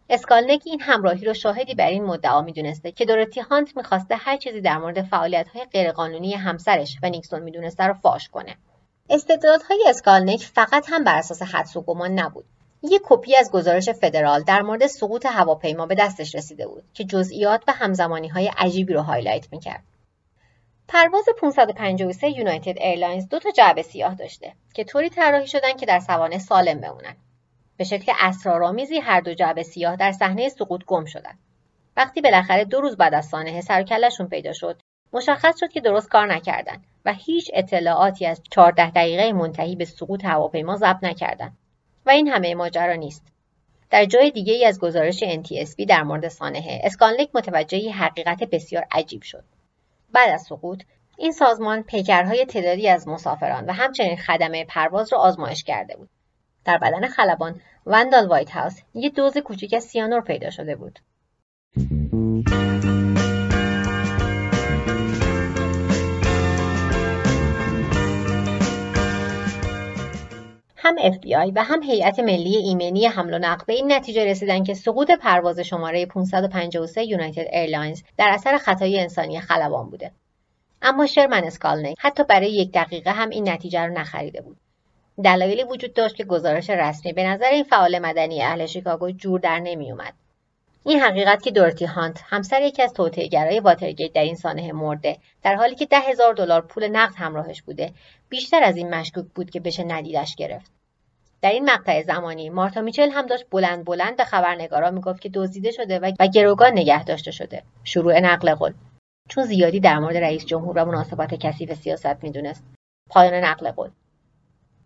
[0.10, 4.62] اسکالنک این همراهی رو شاهدی بر این مدعا می‌دونسته که دورتی هانت می‌خواسته هر چیزی
[4.62, 8.56] در مورد فعالیت‌های غیرقانونی همسرش و نیکسون می‌دونسته رو فاش کنه.
[9.10, 12.46] استدلالهای اسکالنک فقط هم بر اساس حدس و گمان نبود.
[12.84, 17.64] یک کپی از گزارش فدرال در مورد سقوط هواپیما به دستش رسیده بود که جزئیات
[17.68, 19.84] و همزمانی های عجیبی رو highlight می‌کرد.
[20.92, 26.00] پرواز 553 یونایتد ایرلاینز دو تا جعبه سیاه داشته که طوری طراحی شدن که در
[26.00, 27.16] سوانح سالم بمونن.
[27.78, 31.38] به شکل اسرارآمیزی هر دو جعبه سیاه در صحنه سقوط گم شدن.
[31.98, 33.84] وقتی بالاخره دو روز بعد از سانحه سر
[34.30, 34.82] پیدا شد،
[35.14, 40.26] مشخص شد که درست کار نکردن و هیچ اطلاعاتی از 14 دقیقه منتهی به سقوط
[40.26, 41.58] هواپیما ضبط نکردند.
[42.06, 43.24] و این همه ماجرا نیست.
[43.90, 49.22] در جای دیگه ای از گزارش NTSB در مورد سانحه، اسکانلیک متوجه حقیقت بسیار عجیب
[49.22, 49.44] شد.
[50.14, 50.84] بعد از سقوط
[51.18, 56.10] این سازمان پیکرهای تعدادی از مسافران و همچنین خدمه پرواز را آزمایش کرده بود.
[56.66, 61.00] در بدن خلبان وندال وایت هاوس یک دوز کوچک از سیانور پیدا شده بود.
[70.82, 74.74] هم FBI و هم هیئت ملی ایمنی حمل و نقل به این نتیجه رسیدن که
[74.74, 80.12] سقوط پرواز شماره 553 یونایتد ایرلاینز در اثر خطای انسانی خلبان بوده.
[80.82, 84.58] اما شرمن اسکالنک حتی برای یک دقیقه هم این نتیجه رو نخریده بود.
[85.24, 89.60] دلایلی وجود داشت که گزارش رسمی به نظر این فعال مدنی اهل شیکاگو جور در
[89.60, 90.14] نمی اومد.
[90.86, 95.56] این حقیقت که دورتی هانت همسر یکی از توطئهگرای واترگیت در این سانحه مرده در
[95.56, 97.94] حالی که ده هزار دلار پول نقد همراهش بوده
[98.30, 100.72] بیشتر از این مشکوک بود که بشه ندیدش گرفت.
[101.42, 105.72] در این مقطع زمانی مارتا میچل هم داشت بلند بلند به خبرنگارا می‌گفت که دزدیده
[105.72, 107.64] شده و گروگان نگه داشته شده.
[107.84, 108.74] شروع نقل قول.
[109.30, 112.64] چون زیادی در مورد رئیس جمهور و مناسبات کثیف سیاست می‌دونست.
[113.10, 113.90] پایان نقل قول.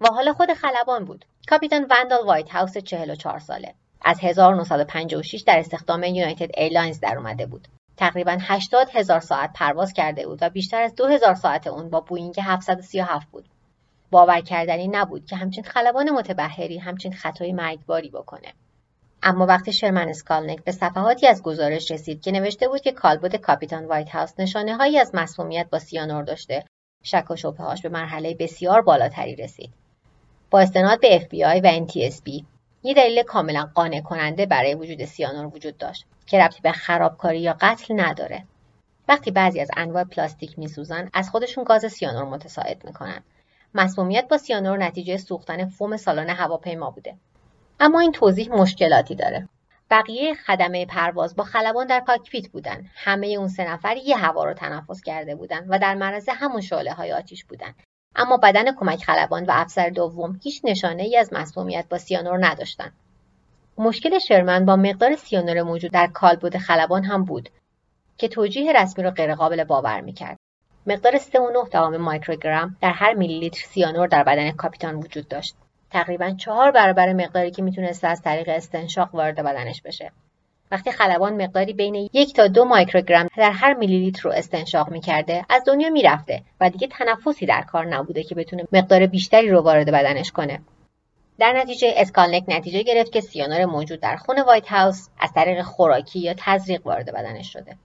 [0.02, 1.26] و حالا خود خلبان بود.
[1.50, 3.74] کاپیتان وندال وایت هاوس 44 ساله.
[4.04, 7.68] از 1956 در استخدام یونایتد ایرلاینز در اومده بود.
[7.98, 12.36] تقریبا 80 هزار ساعت پرواز کرده بود و بیشتر از 2000 ساعت اون با بوینگ
[12.42, 13.50] 737 بود.
[14.12, 18.54] باور کردنی نبود که همچین خلبان متبحری همچین خطای مرگباری بکنه.
[19.24, 23.86] اما وقتی شرمن اسکالنک به صفحاتی از گزارش رسید که نوشته بود که کالبد کاپیتان
[23.86, 26.66] وایت هاوس نشانه هایی از مسمومیت با سیانور داشته
[27.04, 29.74] شک و شبههاش به مرحله بسیار بالاتری رسید.
[30.52, 32.44] با استناد به FBI و NTSB
[32.84, 37.58] یه دلیل کاملا قانع کننده برای وجود سیانور وجود داشت که ربطی به خرابکاری یا
[37.62, 38.44] قتل نداره.
[39.08, 43.24] وقتی بعضی از انواع پلاستیک میسوزن از خودشون گاز سیانور متصاعد می‌کنن.
[43.74, 47.16] مسمومیت با سیانور نتیجه سوختن فوم سالن هواپیما بوده.
[47.80, 49.50] اما این توضیح مشکلاتی داره.
[49.92, 52.86] بقیه خدمه پرواز با خلبان در کاکپیت بودن.
[52.96, 56.94] همه اون سه نفر یه هوا رو تنفس کرده بودن و در معرض همون شعله
[56.94, 57.76] های آتیش بودن.
[58.16, 62.94] اما بدن کمک خلبان و افسر دوم هیچ نشانه ای از مسمومیت با سیانور نداشتند
[63.78, 67.50] مشکل شرمن با مقدار سیانور موجود در کالبد خلبان هم بود
[68.18, 70.38] که توجیه رسمی را غیرقابل باور می‌کرد.
[70.88, 75.56] مقدار 3.9 microgram در هر میلی لیتر سیانور در بدن کاپیتان وجود داشت.
[75.92, 80.12] تقریبا چهار برابر مقداری که می‌تونسته از طریق استنشاق وارد بدنش بشه.
[80.74, 85.46] وقتی خلبان مقداری بین یک تا دو microgram در هر میلی لیتر رو استنشاق می‌کرده
[85.50, 89.92] از دنیا می‌رفته و دیگه تنفسی در کار نبوده که بتونه مقدار بیشتری رو وارد
[89.92, 90.62] بدنش کنه.
[91.40, 96.20] در نتیجه اسکالنک نتیجه گرفت که سیانور موجود در خون وایت هاوس از طریق خوراکی
[96.20, 97.78] یا تزریق وارد بدنش شده.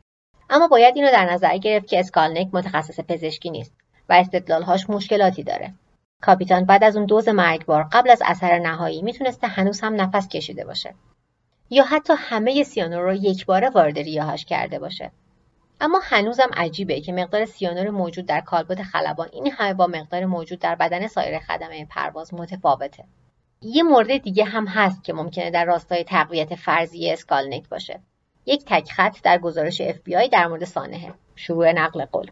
[0.51, 3.73] اما باید اینو در نظر گرفت که اسکالنک متخصص پزشکی نیست
[4.09, 5.75] و استدلالهاش مشکلاتی داره.
[6.23, 10.65] کاپیتان بعد از اون دوز مرگبار قبل از اثر نهایی می‌تونسته هنوز هم نفس کشیده
[10.65, 10.95] باشه.
[11.71, 15.11] یا حتی همه سیانور رو یک باره وارد ریه‌هاش کرده باشه.
[15.81, 20.59] اما هنوزم عجیبه که مقدار سیانور موجود در کالبد خلبان این همه با مقدار موجود
[20.59, 23.05] در بدن سایر خدمه پرواز متفاوته.
[23.63, 28.01] یه مورد دیگه هم هست که ممکنه در راستای تقویت فرضیه اسکالنک باشه.
[28.47, 31.15] یک تک خط در گزارش FBI در مورد سانحه.
[31.37, 32.31] شروع نقل قول.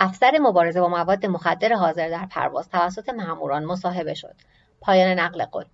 [0.00, 4.34] افسر مبارزه با مواد مخدر حاضر در پرواز توسط ماموران مصاحبه شد.
[4.80, 5.64] پایان نقل قول.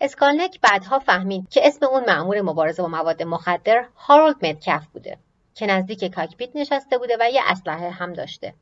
[0.00, 5.18] اسکالنک بعدها فهمید که اسم اون مأمور مبارزه با مواد مخدر هارولد مدکف بوده
[5.54, 8.54] که نزدیک کاکپیت نشسته بوده و یه اسلحه هم داشته.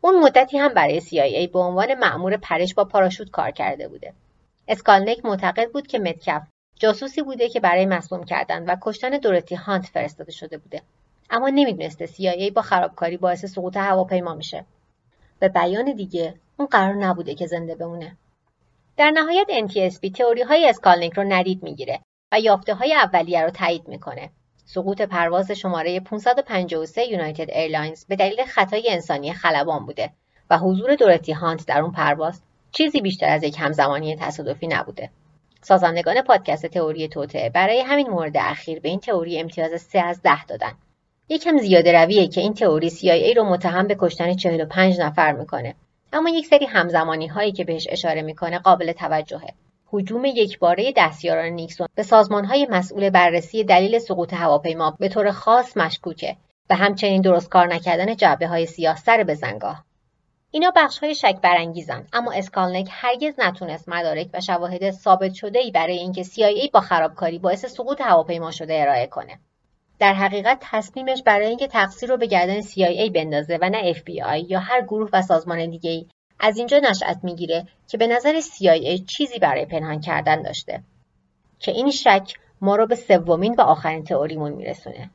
[0.00, 4.12] اون مدتی هم برای CIA به عنوان مأمور پرش با پاراشوت کار کرده بوده.
[4.68, 6.42] اسکالنک معتقد بود که مدکف
[6.76, 10.82] جاسوسی بوده که برای مسموم کردن و کشتن دورتی هانت فرستاده شده بوده.
[11.30, 14.64] اما نمی‌دونسته CIA با خرابکاری باعث سقوط هواپیما میشه.
[15.38, 18.16] به بیان دیگه اون قرار نبوده که زنده بمونه.
[18.96, 22.00] در نهایت NTSB تئوری های اسکالنیک رو ندید می‌گیره
[22.32, 24.30] و یافته های اولیه رو تایید می‌کنه.
[24.64, 30.10] سقوط پرواز شماره 553 یونایتد ایرلاینز به دلیل خطای انسانی خلبان بوده
[30.50, 35.10] و حضور دورتی هانت در اون پرواز چیزی بیشتر از یک همزمانی تصادفی نبوده.
[35.62, 40.44] سازندگان پادکست تئوری توطعه برای همین مورد اخیر به این تئوری امتیاز 3 از 10
[40.44, 40.72] دادن.
[41.28, 45.74] یکم زیاده رویه که این تئوری CIA رو متهم به کشتن 45 نفر می‌کنه.
[46.12, 49.54] اما یک سری همزمانی هایی که بهش اشاره می‌کنه قابل توجهه.
[49.92, 55.76] هجوم یکباره دستیاران نیکسون به سازمان های مسئول بررسی دلیل سقوط هواپیما به طور خاص
[55.76, 56.36] مشکوکه
[56.70, 59.84] و همچنین درست کار نکردن جعبه های سیاه سر بزنگاه
[60.50, 65.70] اینا بخش های شک برانگیزن اما اسکالنک هرگز نتونست مدارک و شواهد ثابت شده ای
[65.70, 69.38] برای اینکه CIA با خرابکاری باعث سقوط هواپیما شده ارائه کنه.
[70.02, 74.60] در حقیقت تصمیمش برای اینکه تقصیر رو به گردن CIA بندازه و نه FBI یا
[74.60, 76.06] هر گروه و سازمان دیگه ای
[76.40, 80.82] از اینجا نشأت می‌گیره که به نظر CIA چیزی برای پنهان کردن داشته.
[81.58, 85.10] که این شک ما رو به سومین و آخرین تئوریمون میرسونه.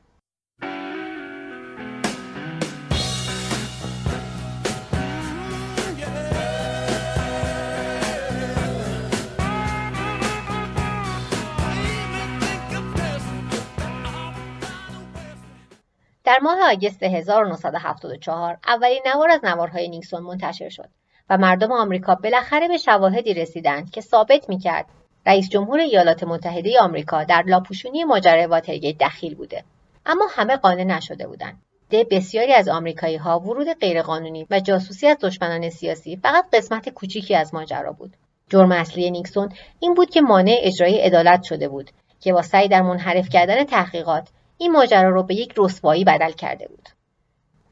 [16.28, 20.88] در ماه آگست 1974 اولین نوار از نوارهای نیکسون منتشر شد
[21.30, 24.86] و مردم آمریکا بالاخره به شواهدی رسیدند که ثابت می‌کرد
[25.26, 29.64] رئیس جمهور ایالات متحده آمریکا در لاپوشونی ماجرای واترگیت دخیل بوده.
[30.06, 31.62] اما همه قانع نشده بودند.
[31.90, 37.34] ده بسیاری از آمریکایی ها ورود غیرقانونی و جاسوسی از دشمنان سیاسی فقط قسمت کوچیکی
[37.34, 38.16] از ماجرا بود.
[38.50, 39.48] جرم اصلی نیکسون
[39.80, 44.28] این بود که مانع اجرای عدالت شده بود که با سعی در منحرف کردن تحقیقات
[44.58, 46.88] این ماجرا رو به یک رسوایی بدل کرده بود.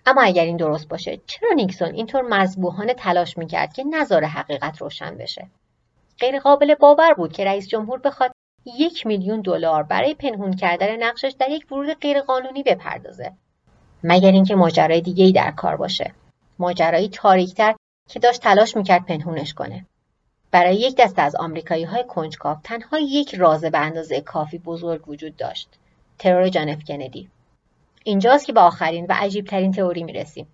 [0.07, 5.17] اما اگر این درست باشه چرا نیکسون اینطور مذبوحانه تلاش می‌کرد که نظر حقیقت روشن
[5.17, 5.47] بشه؟
[6.21, 8.33] غیر قابل باور بود که رئیس جمهور بخواد
[8.79, 13.33] یک میلیون دلار برای پنهون کردن نقشش در یک ورود غیرقانونی بپردازه.
[14.05, 16.15] مگر اینکه ماجرای دیگه ای در کار باشه.
[16.59, 17.75] ماجرایی تاریکتر
[18.09, 19.87] که داشت تلاش می‌کرد پنهونش کنه.
[20.51, 25.37] برای یک دسته از آمریکایی های کنجکاو تنها یک راز به اندازه کافی بزرگ وجود
[25.37, 25.69] داشت.
[26.19, 27.29] ترور جان اف کندی.
[28.05, 30.47] اینجاست که به آخرین و عجیب ترین تئوری می‌رسیم.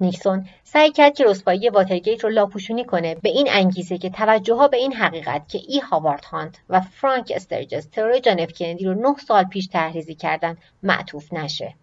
[0.00, 4.68] نیکسون سعی کرد که رسوایی واترگیت رو لاپوشونی کنه به این انگیزه که توجه ها
[4.68, 8.94] به این حقیقت که ای هاوارد هانت و فرانک استرجس ترور جان اف کندی رو
[8.94, 11.74] نه سال پیش طرح‌ریزی کردن معطوف نشه.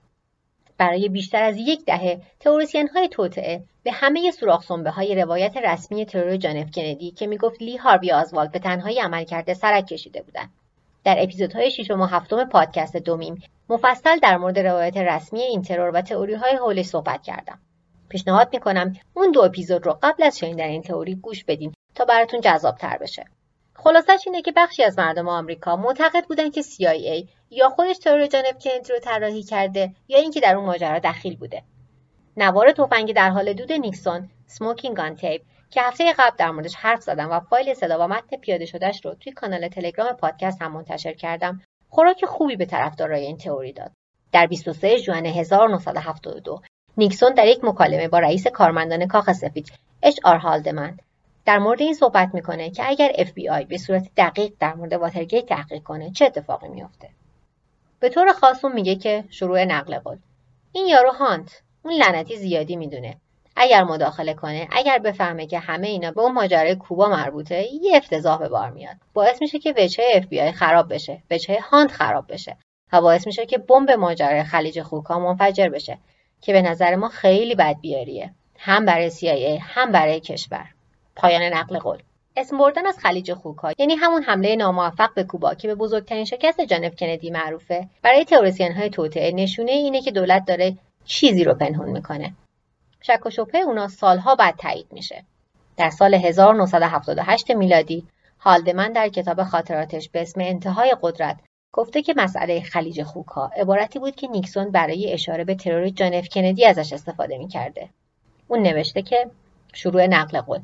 [0.78, 6.38] برای بیشتر از یک دهه تئوریسین های توطئه به همه سوراخ های روایت رسمی ترور
[6.38, 10.50] جان اف کندی که می‌گفت لی هاروی آزوالد به تنهایی عمل کرده سرک کشیده بودند.
[11.04, 16.02] در اپیزودهای ششم و هفتم پادکست دومیم مفصل در مورد روایت رسمی این ترور و
[16.02, 17.60] تئوری های صحبت کردم.
[18.10, 22.41] پیشنهاد می‌کنم اون دو اپیزود رو قبل از شنیدن این تئوری گوش بدین تا براتون
[22.41, 23.26] جذاب تر بشه.
[23.76, 28.43] خلاصش اینه که بخشی از مردم آمریکا معتقد بودن که CIA یا خودش ترور جان
[28.45, 31.64] اف کندی رو طراحی کرده یا اینکه در اون ماجرا دخیل بوده.
[32.38, 37.01] نوار تفنگ در حال دود نیکسون smoking gun tape که هفته قبل در موردش حرف
[37.01, 41.13] زدم و فایل صدا و متن پیاده شدهش رو توی کانال تلگرام پادکست هم منتشر
[41.13, 41.61] کردم.
[41.89, 43.91] خوراک خوبی به طرفدارای این تئوری داد.
[44.32, 46.61] در 23 ژوئن 1972
[46.97, 49.72] نیکسون در یک مکالمه با رئیس کارمندان کاخ سفید
[50.03, 50.97] اچ آر هالدمن
[51.45, 54.93] در مورد این صحبت می‌کنه که اگر اف بی آی به صورت دقیق در مورد
[54.93, 57.09] واترگیت تحقیق کنه چه اتفاقی میافته؟
[57.99, 60.17] به طور خاص اون میگه که شروع نقل قول.
[60.72, 63.17] این یارو هانت اون لعنتی زیادی می‌دونه.
[63.62, 68.39] اگر مداخله کنه اگر بفهمه که همه اینا به اون ماجرای کوبا مربوطه یه افتضاح
[68.39, 68.95] به بار میاد.
[69.14, 72.57] باعث میشه که وجهه اف بی آی خراب بشه وجهه هانت خراب بشه
[72.93, 75.97] و باعث میشه که بمب ماجرای خلیج خوکا منفجر بشه
[76.41, 78.34] که به نظر ما خیلی بد بیاریه.
[78.57, 80.66] هم برای CIA هم برای کشور.
[81.16, 81.97] پایان نقل قول.
[82.38, 86.62] اسم بردن از خلیج خوکا یعنی همون حمله ناموفق به کوبا که به بزرگترین شکست
[86.62, 91.89] جانف کندی معروفه برای تئوریسین های توطعه نشونه اینه که دولت داره چیزی رو پنهون
[91.89, 92.34] می‌کنه.
[93.02, 95.24] شک و شبهه اونا سالها بعد تایید میشه.
[95.78, 98.08] در سال 1978 میلادی
[98.39, 101.39] هالدمن در کتاب خاطراتش به اسم انتهای قدرت
[101.74, 106.66] گفته که مسئله خلیج خوکا عبارتی بود که نیکسون برای اشاره به ترور جان کندی
[106.66, 107.89] ازش استفاده می‌کرده.
[108.47, 109.30] اون نوشته که
[109.74, 110.60] شروع نقل قول.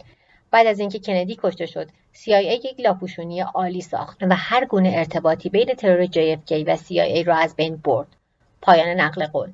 [0.52, 5.50] بعد از اینکه کندی کشته شد CIA یک لاپوشونی عالی ساخت و هر گونه ارتباطی
[5.50, 8.08] بین ترور JFK و CIA را از بین برد.
[8.62, 9.52] پایان نقل قول.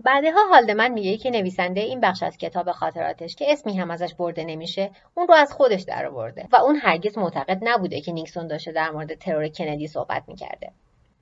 [0.00, 4.44] بعدها هالدمن میگه که نویسنده این بخش از کتاب خاطراتش که اسمی هم ازش برده
[4.44, 8.90] نمیشه اون رو از خودش درآورده و اون هرگز معتقد نبوده که نیکسون داشته در
[8.90, 10.70] مورد ترور کندی صحبت می‌کرده.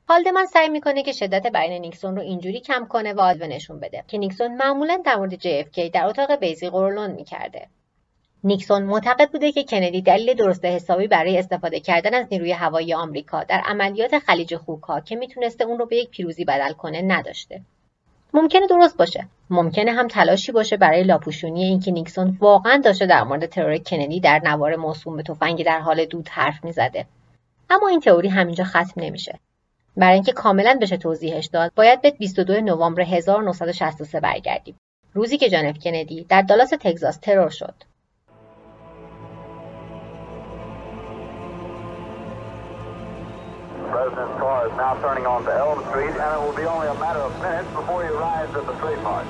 [0.09, 4.05] هالدمن سعی می‌کنه که شدت بیان نیکسون رو اینجوری کم کنه و آلوه نشون بده
[4.09, 7.69] که نیکسون معمولا در مورد JFK در اتاق بیزی قرولون می‌کرده.
[8.45, 13.45] نیکسون معتقد بوده که کندی دلیل درست حسابی برای استفاده کردن از نیروی هوایی آمریکا
[13.45, 17.61] در عملیات خلیج خوکا که می‌تونسته اون رو به یک پیروزی بدل کنه نداشته.
[18.35, 19.27] ممکنه درست باشه.
[19.51, 24.41] ممکنه هم تلاشی باشه برای لاپوشونی اینکه نیکسون واقعا داشته در مورد ترور کندی در
[24.45, 27.07] نوار موسوم به تفنگی در حال دود حرف می‌زده.
[27.71, 29.39] اما این تئوری همینجا ختم نمیشه.
[29.97, 34.81] برای اینکه کاملا بشه توضیحش داد باید به 22 نوامبر 1963 برگردیم.
[35.15, 37.75] روزی که جان کندی در دالاس تگزاس ترور شد.
[43.93, 47.23] President's car is now turning onto Elm Street, and it will be only a matter
[47.29, 49.27] of minutes before he arrives at the trademark.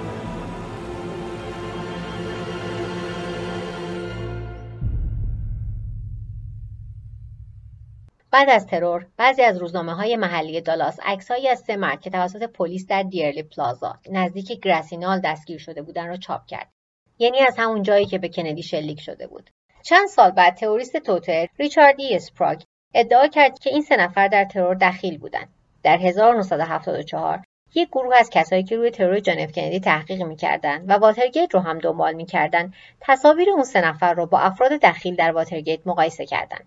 [8.30, 12.42] بعد از ترور بعضی از روزنامه های محلی دالاس عکسهایی از سه مرد که توسط
[12.42, 16.72] پلیس در دیرلی پلازا نزدیک گراسینال دستگیر شده بودن را چاپ کرد
[17.18, 19.50] یعنی از همون جایی که به کندی شلیک شده بود
[19.82, 22.62] چند سال بعد تئوریست توتر ریچارد ای اسپراگ
[22.94, 25.48] ادعا کرد که این سه نفر در ترور دخیل بودند.
[25.82, 27.40] در 1974
[27.74, 31.78] یک گروه از کسایی که روی ترور جان کندی تحقیق می‌کردند و واترگیت رو هم
[31.78, 36.66] دنبال می‌کردند تصاویر اون سه نفر رو با افراد دخیل در واترگیت مقایسه کردند.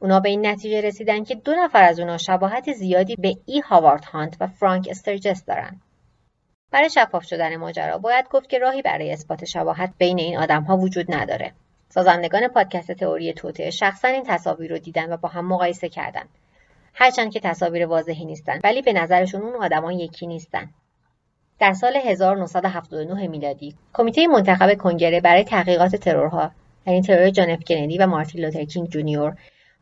[0.00, 4.04] اونا به این نتیجه رسیدن که دو نفر از اونا شباهت زیادی به ای هاوارد
[4.04, 5.80] هانت و فرانک استرجس دارن
[6.70, 11.14] برای شفاف شدن ماجرا باید گفت که راهی برای اثبات شباهت بین این آدمها وجود
[11.14, 11.52] نداره.
[11.94, 16.24] سازندگان پادکست تئوری توته شخصا این تصاویر رو دیدن و با هم مقایسه کردن.
[16.94, 20.70] هرچند که تصاویر واضحی نیستن ولی به نظرشون اون آدمان یکی نیستن.
[21.58, 26.50] در سال 1979 میلادی کمیته منتخب کنگره برای تحقیقات ترورها
[26.86, 29.36] یعنی ترور جان اف کندی و مارتین لوتر کینگ جونیور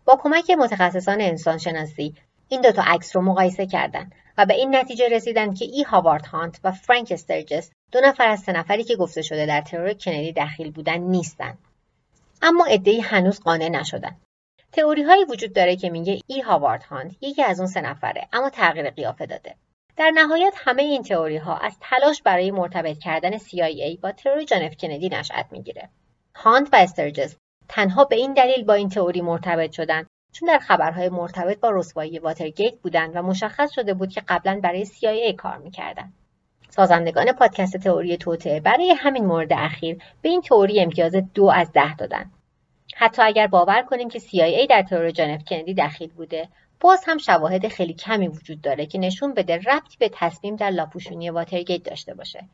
[0.04, 2.14] با کمک متخصصان انسانشناسی
[2.48, 6.60] این دوتا عکس رو مقایسه کردند و به این نتیجه رسیدند که ای هاوارد هانت
[6.64, 10.70] و فرانک استرجس دو نفر از سه نفری که گفته شده در ترور کندی دخیل
[10.70, 11.58] بودن نیستند
[12.42, 14.16] اما عدهای هنوز قانع نشدن.
[14.72, 18.50] تئوری هایی وجود داره که میگه ای هاوارد هانت یکی از اون سه نفره اما
[18.50, 19.56] تغییر قیافه داده.
[19.96, 24.62] در نهایت همه این تئوری ها از تلاش برای مرتبط کردن CIA با ترور جان
[24.62, 25.88] اف کندی نشأت می‌گیره.
[26.36, 27.36] هاند و استرجس
[27.68, 32.18] تنها به این دلیل با این تئوری مرتبط شدن چون در خبرهای مرتبط با رسوایی
[32.18, 36.19] واترگیت بودند و مشخص شده بود که قبلا برای CIA کار می‌کردند
[36.70, 41.96] سازندگان پادکست تئوری توته برای همین مورد اخیر به این تئوری امتیاز دو از ده
[41.96, 42.30] دادن.
[42.96, 46.48] حتی اگر باور کنیم که CIA در ترور جانف کندی دخیل بوده
[46.80, 51.30] باز هم شواهد خیلی کمی وجود داره که نشون بده ربطی به تصمیم در لاپوشونی
[51.30, 52.44] واترگیت داشته باشه.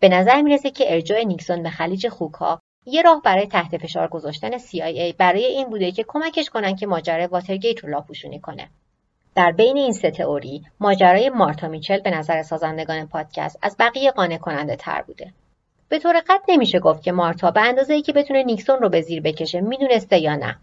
[0.00, 4.58] به نظر می‌رسه که ارجاع نیکسون به خلیج خوکها یه راه برای تحت فشار گذاشتن
[4.58, 8.68] CIA برای این بوده که کمکش کنن که ماجرای واترگیت رو لاپوشونی کنه.
[9.36, 14.38] در بین این سه تئوری ماجرای مارتا میچل به نظر سازندگان پادکست از بقیه قانع
[14.38, 15.32] کننده تر بوده.
[15.88, 19.00] به طور قطع نمیشه گفت که مارتا به اندازه ای که بتونه نیکسون رو به
[19.00, 20.58] زیر بکشه می‌دونسته یا نه.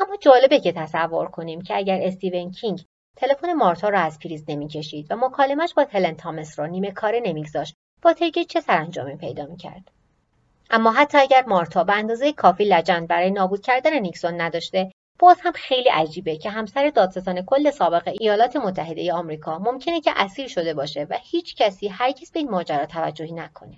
[0.00, 2.84] اما جالبه که تصور کنیم که اگر استیون کینگ
[3.16, 7.74] تلفن مارتا را از پریز نمی‌کشید و مکالمش با هلن تامس را نیمه کاره نمیگذاشت
[8.04, 9.90] واترگیت چه سرانجامی پیدا می‌کرد؟
[10.70, 15.52] اما حتی اگر مارتا به اندازه کافی لجند برای نابود کردن نیکسون نداشته باز هم
[15.52, 21.06] خیلی عجیبه که همسر دادستان کل سابق ایالات متحده آمریکا ممکنه که اسیر شده باشه
[21.10, 23.76] و هیچ کسی هرگز به این ماجرا توجهی نکنه.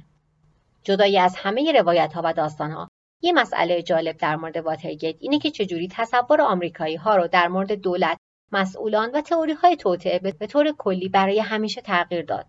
[0.83, 2.89] جدایی از همه روایت ها و داستان ها
[3.23, 7.73] یه مسئله جالب در مورد واترگیت اینه که چجوری تصور آمریکایی ها رو در مورد
[7.73, 8.19] دولت
[8.53, 12.47] مسئولان و تئوری های توطعه به طور کلی برای همیشه تغییر داد.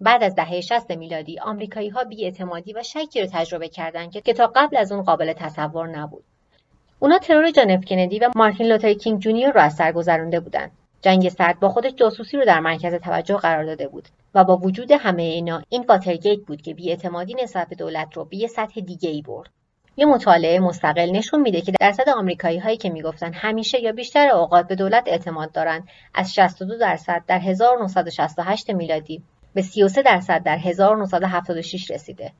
[0.00, 4.52] بعد از دهه 60 میلادی آمریکایی ها بیاعتمادی و شکی رو تجربه کردند که تا
[4.56, 6.24] قبل از اون قابل تصور نبود.
[7.00, 10.70] اونا ترور جان اف کندی و مارتین لوتر کینگ جونیور رو از سر گذرونده بودند
[11.02, 14.92] جنگ سرد با خودش جاسوسی رو در مرکز توجه قرار داده بود و با وجود
[14.92, 19.10] همه اینا این واترگیت بود که بیاعتمادی نسبت به دولت رو به یه سطح دیگه
[19.10, 19.50] ای برد.
[19.96, 24.68] یه مطالعه مستقل نشون میده که درصد آمریکایی هایی که می‌گفتن همیشه یا بیشتر اوقات
[24.68, 29.22] به دولت اعتماد دارند از 62 درصد در 1968 میلادی
[29.54, 32.32] به 33 درصد در 1976 رسیده.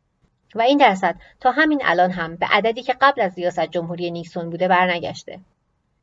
[0.55, 4.51] و این درصد تا همین الان هم به عددی که قبل از ریاست جمهوری نیکسون
[4.51, 5.41] بوده برنگشته.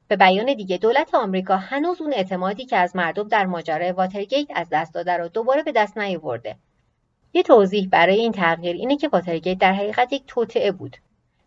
[0.07, 4.67] به بیان دیگه دولت آمریکا هنوز اون اعتمادی که از مردم در ماجرای واترگیت از
[4.71, 6.55] دست داده رو دوباره به دست نیاورده.
[7.33, 10.97] یه توضیح برای این تغییر اینه که واترگیت در حقیقت یک توطعه بود.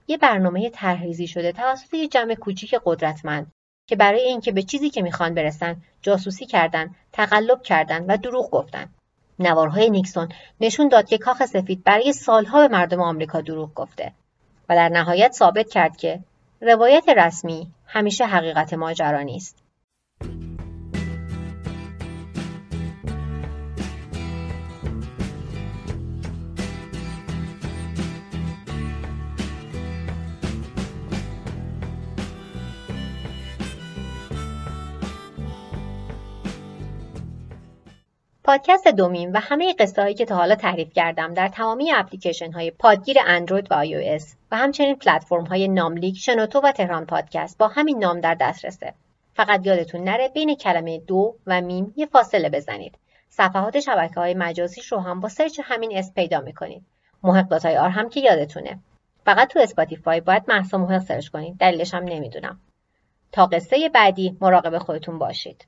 [0.08, 3.52] یه برنامه طرحریزی شده توسط یه جمع کوچیک قدرتمند
[3.86, 8.90] که برای اینکه به چیزی که می‌خوان برسن جاسوسی کردن، تقلب کردن و دروغ گفتن.
[9.38, 10.28] نوارهای نیکسون
[10.60, 14.12] نشون داد که کاخ سفید برای سالها به مردم آمریکا دروغ گفته
[14.68, 16.20] و در نهایت ثابت کرد که
[16.60, 19.56] روایت رسمی همیشه حقیقت ماجرا نیست.
[38.48, 42.70] پادکست دومین و همه قصه هایی که تا حالا تعریف کردم در تمامی اپلیکیشن های
[42.70, 47.98] پادگیر اندروید و iOS و همچنین پلتفرم های ناملیک، شنوتو و تهران پادکست با همین
[47.98, 48.94] نام در دسترسه.
[49.34, 52.98] فقط یادتون نره بین کلمه دو و میم یه فاصله بزنید.
[53.28, 56.82] صفحات شبکه های مجازیش رو هم با سرچ همین اسم پیدا می‌کنید.
[57.22, 58.78] محق dot ir هم که یادتونه.
[59.24, 61.56] فقط تو اسپاتیفای باید محسا محق سرچ کنید.
[61.58, 62.60] دلیلش هم نمی‌دونم.
[63.32, 65.66] تا قصه بعدی مراقب خودتون باشید.